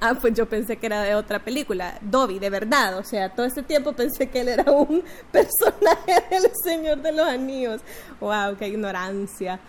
Ah, 0.00 0.14
pues 0.20 0.34
yo 0.34 0.46
pensé 0.46 0.76
que 0.76 0.86
era 0.86 1.02
de 1.02 1.14
otra 1.14 1.42
película, 1.42 1.98
Dobby, 2.00 2.38
de 2.38 2.48
verdad, 2.50 2.96
o 2.98 3.04
sea, 3.04 3.34
todo 3.34 3.44
este 3.46 3.62
tiempo 3.62 3.92
pensé 3.92 4.28
que 4.28 4.40
él 4.40 4.48
era 4.48 4.70
un 4.70 5.02
personaje 5.32 6.24
del 6.30 6.50
Señor 6.62 7.02
de 7.02 7.12
los 7.12 7.26
Anillos. 7.26 7.80
Wow, 8.20 8.56
qué 8.58 8.68
ignorancia. 8.68 9.60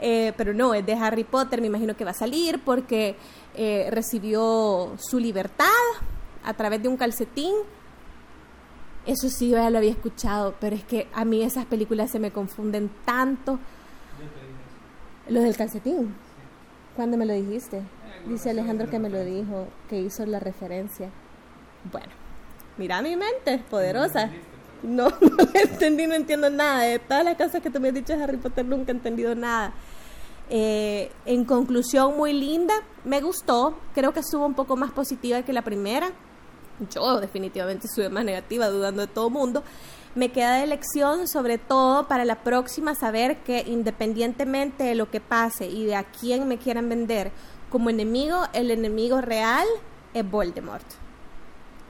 Eh, 0.00 0.32
pero 0.36 0.52
no, 0.52 0.74
es 0.74 0.84
de 0.84 0.94
Harry 0.94 1.24
Potter, 1.24 1.60
me 1.60 1.68
imagino 1.68 1.96
que 1.96 2.04
va 2.04 2.10
a 2.10 2.14
salir 2.14 2.60
porque 2.64 3.14
eh, 3.54 3.88
recibió 3.92 4.94
su 4.98 5.20
libertad 5.20 5.66
a 6.44 6.54
través 6.54 6.82
de 6.82 6.88
un 6.88 6.96
calcetín. 6.96 7.54
Eso 9.06 9.28
sí, 9.28 9.50
yo 9.50 9.58
ya 9.58 9.70
lo 9.70 9.78
había 9.78 9.90
escuchado, 9.90 10.54
pero 10.60 10.74
es 10.74 10.84
que 10.84 11.08
a 11.12 11.24
mí 11.24 11.42
esas 11.42 11.66
películas 11.66 12.10
se 12.10 12.18
me 12.18 12.30
confunden 12.30 12.90
tanto. 13.04 13.52
Yo 13.52 14.26
te 14.28 14.40
dije 14.40 14.62
eso. 14.66 15.11
Lo 15.28 15.40
del 15.40 15.56
calcetín. 15.56 16.14
¿Cuándo 16.96 17.16
me 17.16 17.26
lo 17.26 17.32
dijiste? 17.32 17.82
Dice 18.26 18.50
Alejandro 18.50 18.90
que 18.90 18.98
me 18.98 19.08
lo 19.08 19.24
dijo, 19.24 19.66
que 19.88 20.00
hizo 20.00 20.26
la 20.26 20.40
referencia. 20.40 21.10
Bueno, 21.90 22.12
mira 22.76 23.02
mi 23.02 23.16
mente, 23.16 23.54
es 23.54 23.62
poderosa. 23.62 24.30
No, 24.82 25.08
no 25.20 25.48
entendí, 25.54 26.06
no 26.06 26.14
entiendo 26.14 26.50
nada. 26.50 26.82
De 26.82 26.98
todas 26.98 27.24
las 27.24 27.36
cosas 27.36 27.62
que 27.62 27.70
tú 27.70 27.80
me 27.80 27.88
has 27.88 27.94
dicho 27.94 28.16
de 28.16 28.22
Harry 28.22 28.36
Potter 28.36 28.64
nunca 28.64 28.92
he 28.92 28.94
entendido 28.94 29.34
nada. 29.34 29.72
Eh, 30.50 31.10
en 31.24 31.44
conclusión, 31.44 32.16
muy 32.16 32.32
linda. 32.32 32.74
Me 33.04 33.20
gustó. 33.20 33.78
Creo 33.94 34.12
que 34.12 34.20
estuvo 34.20 34.44
un 34.44 34.54
poco 34.54 34.76
más 34.76 34.90
positiva 34.90 35.42
que 35.42 35.52
la 35.52 35.62
primera. 35.62 36.10
Yo 36.90 37.20
definitivamente 37.20 37.86
estuve 37.86 38.08
más 38.08 38.24
negativa, 38.24 38.68
dudando 38.68 39.02
de 39.02 39.08
todo 39.08 39.30
mundo. 39.30 39.62
Me 40.14 40.30
queda 40.30 40.56
de 40.56 40.66
lección, 40.66 41.26
sobre 41.26 41.56
todo 41.56 42.06
para 42.06 42.26
la 42.26 42.42
próxima, 42.42 42.94
saber 42.94 43.38
que 43.38 43.64
independientemente 43.66 44.84
de 44.84 44.94
lo 44.94 45.10
que 45.10 45.20
pase 45.20 45.66
y 45.66 45.86
de 45.86 45.96
a 45.96 46.04
quién 46.04 46.46
me 46.48 46.58
quieran 46.58 46.88
vender 46.88 47.32
como 47.70 47.88
enemigo, 47.88 48.42
el 48.52 48.70
enemigo 48.70 49.22
real 49.22 49.66
es 50.12 50.30
Voldemort. 50.30 50.84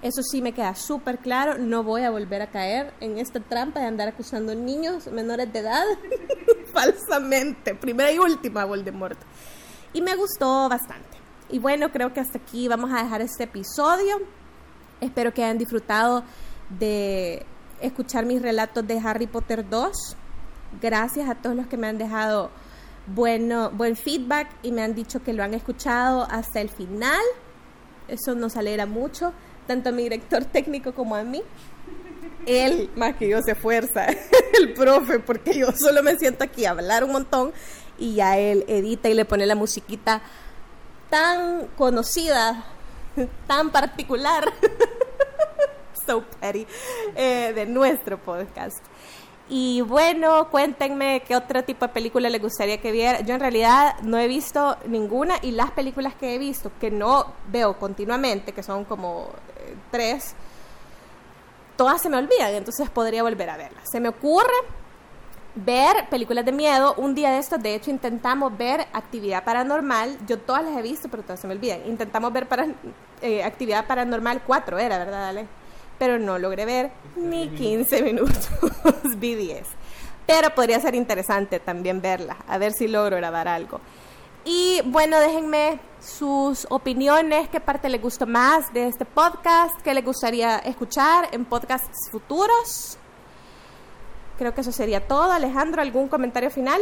Eso 0.03 0.23
sí 0.23 0.41
me 0.41 0.53
queda 0.53 0.77
súper 0.77 1.19
claro, 1.19 1.59
no 1.59 1.83
voy 1.83 2.03
a 2.03 2.11
volver 2.11 2.43
a 2.43 2.51
caer 2.51 2.93
en 3.01 3.19
esta 3.19 3.41
trampa 3.41 3.81
de 3.81 3.87
andar 3.87 4.09
acusando 4.09 4.55
niños 4.55 5.09
menores 5.09 5.53
de 5.53 5.59
edad 5.59 5.85
falsamente. 6.73 7.75
Primera 7.75 8.13
y 8.13 8.19
última 8.19 8.65
Voldemort. 8.65 9.19
Y 9.93 10.01
me 10.01 10.15
gustó 10.15 10.69
bastante. 10.69 11.19
Y 11.51 11.59
bueno, 11.59 11.91
creo 11.91 12.13
que 12.13 12.21
hasta 12.21 12.39
aquí 12.39 12.69
vamos 12.69 12.93
a 12.93 13.03
dejar 13.03 13.21
este 13.21 13.45
episodio. 13.45 14.21
Espero 15.01 15.35
que 15.35 15.43
hayan 15.43 15.59
disfrutado 15.59 16.23
de 16.71 17.45
escuchar 17.83 18.25
mis 18.25 18.40
relatos 18.40 18.87
de 18.87 18.99
Harry 18.99 19.27
Potter 19.27 19.68
2. 19.68 20.16
Gracias 20.81 21.29
a 21.29 21.35
todos 21.35 21.55
los 21.55 21.66
que 21.66 21.77
me 21.77 21.88
han 21.88 21.99
dejado 21.99 22.51
bueno, 23.07 23.71
buen 23.71 23.97
feedback 23.97 24.49
y 24.62 24.73
me 24.73 24.83
han 24.83 24.95
dicho 24.95 25.23
que 25.23 25.33
lo 25.33 25.42
han 25.42 25.55
escuchado 25.55 26.27
hasta 26.31 26.61
el 26.61 26.68
final. 26.68 27.21
Eso 28.09 28.35
nos 28.35 28.57
alegra 28.57 28.87
mucho, 28.87 29.33
tanto 29.66 29.88
a 29.88 29.92
mi 29.92 30.05
director 30.05 30.45
técnico 30.45 30.92
como 30.92 31.16
a 31.16 31.23
mí. 31.23 31.42
Él, 32.47 32.90
más 32.97 33.16
que 33.16 33.29
yo, 33.29 33.40
se 33.42 33.53
esfuerza, 33.53 34.07
el 34.61 34.75
profe, 34.75 35.18
porque 35.18 35.57
yo 35.59 35.73
solo 35.73 36.03
me 36.03 36.16
siento 36.16 36.45
aquí 36.45 36.64
a 36.64 36.71
hablar 36.71 37.05
un 37.05 37.12
montón 37.12 37.53
y 37.99 38.14
ya 38.14 38.38
él 38.38 38.64
edita 38.68 39.09
y 39.09 39.14
le 39.14 39.25
pone 39.25 39.47
la 39.47 39.55
musiquita 39.55 40.23
tan 41.11 41.68
conocida, 41.77 42.64
tan 43.47 43.71
particular, 43.71 44.45
so 46.07 46.25
petty, 46.41 46.67
eh, 47.15 47.53
de 47.55 47.67
nuestro 47.67 48.19
podcast. 48.19 48.85
Y 49.49 49.83
bueno, 49.83 50.49
cuéntenme 50.51 51.23
qué 51.27 51.37
otro 51.37 51.62
tipo 51.62 51.87
de 51.87 51.93
película 51.93 52.31
les 52.31 52.41
gustaría 52.41 52.81
que 52.81 52.93
viera. 52.93 53.21
Yo 53.21 53.35
en 53.35 53.41
realidad 53.41 53.97
no 54.03 54.19
he 54.19 54.29
visto 54.29 54.77
ninguna 54.87 55.35
y 55.43 55.51
las 55.51 55.73
películas 55.73 56.15
que 56.15 56.35
he 56.35 56.38
visto, 56.38 56.71
que 56.81 56.91
no 56.91 57.27
veo 57.49 57.79
continuamente, 57.79 58.53
que 58.53 58.62
son 58.62 58.85
como 58.85 59.29
eh, 59.59 59.75
tres, 59.91 60.35
todas 61.77 62.01
se 62.01 62.09
me 62.09 62.17
olvidan, 62.17 62.55
entonces 62.55 62.88
podría 62.88 63.23
volver 63.23 63.51
a 63.51 63.57
verlas. 63.57 63.85
Se 63.91 64.01
me 64.01 64.09
ocurre 64.09 64.55
ver 65.55 66.09
películas 66.09 66.45
de 66.45 66.53
miedo. 66.53 66.95
Un 66.97 67.15
día 67.15 67.33
de 67.33 67.38
estos, 67.38 67.62
de 67.62 67.75
hecho, 67.75 67.91
intentamos 67.91 68.57
ver 68.57 68.87
Actividad 68.93 69.45
Paranormal. 69.45 70.17
Yo 70.27 70.38
todas 70.38 70.65
las 70.65 70.77
he 70.77 70.83
visto, 70.83 71.09
pero 71.09 71.23
todas 71.23 71.41
se 71.41 71.47
me 71.47 71.55
olvidan. 71.55 71.87
Intentamos 71.87 72.33
ver 72.33 72.49
para, 72.49 72.67
eh, 73.21 73.43
Actividad 73.45 73.87
Paranormal 73.87 74.43
4, 74.47 74.79
era, 74.79 74.99
¿verdad, 74.99 75.29
Ale? 75.29 75.47
Pero 76.03 76.19
no 76.19 76.37
logré 76.37 76.65
ver 76.65 76.91
ni 77.15 77.49
15 77.51 78.03
minutos. 78.03 78.49
Vi 79.19 79.37
10. 79.37 79.62
Pero 80.27 80.53
podría 80.53 80.81
ser 80.81 80.97
interesante 80.97 81.61
también 81.61 82.03
verla, 82.03 82.38
a 82.49 82.59
ver 82.59 82.73
si 82.73 82.88
logro 82.88 83.19
grabar 83.19 83.47
algo. 83.47 83.81
Y 84.45 84.81
bueno, 84.87 85.21
déjenme 85.21 85.79
sus 86.01 86.67
opiniones, 86.71 87.49
qué 87.51 87.61
parte 87.61 87.88
les 87.88 88.03
gustó 88.03 88.27
más 88.27 88.73
de 88.73 88.88
este 88.88 89.05
podcast, 89.05 89.81
qué 89.83 89.95
les 89.95 90.05
gustaría 90.05 90.59
escuchar 90.59 91.29
en 91.31 91.45
podcasts 91.45 92.11
futuros. 92.11 92.99
Creo 94.38 94.53
que 94.53 94.62
eso 94.62 94.73
sería 94.73 95.07
todo. 95.07 95.31
Alejandro, 95.31 95.83
¿algún 95.83 96.09
comentario 96.09 96.51
final? 96.51 96.81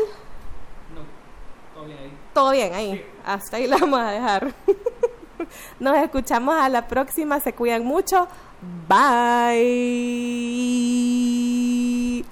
No, 0.95 1.03
todo 1.75 1.85
bien 1.85 1.99
ahí. 1.99 2.13
Todo 2.33 2.51
bien 2.53 2.73
ahí. 2.73 2.93
Sí. 2.95 3.05
Hasta 3.27 3.59
ahí 3.59 3.67
la 3.67 3.77
vamos 3.77 4.01
a 4.01 4.13
dejar. 4.13 4.55
Nos 5.79 5.99
escuchamos 5.99 6.55
a 6.55 6.71
la 6.71 6.89
próxima. 6.89 7.39
Se 7.41 7.53
cuidan 7.53 7.85
mucho. 7.85 8.27
Bye. 8.89 9.61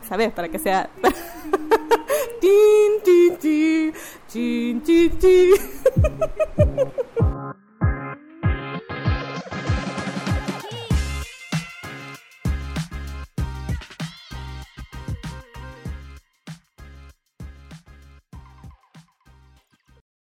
¿Sabes? 0.09 0.33
Para 0.33 0.49
que 0.49 0.59
sea. 0.59 0.91
tin, 2.41 3.03
tin, 3.05 3.37
tin, 3.39 3.93
tin, 4.31 4.81
tin, 4.83 5.11
tin. 5.19 5.55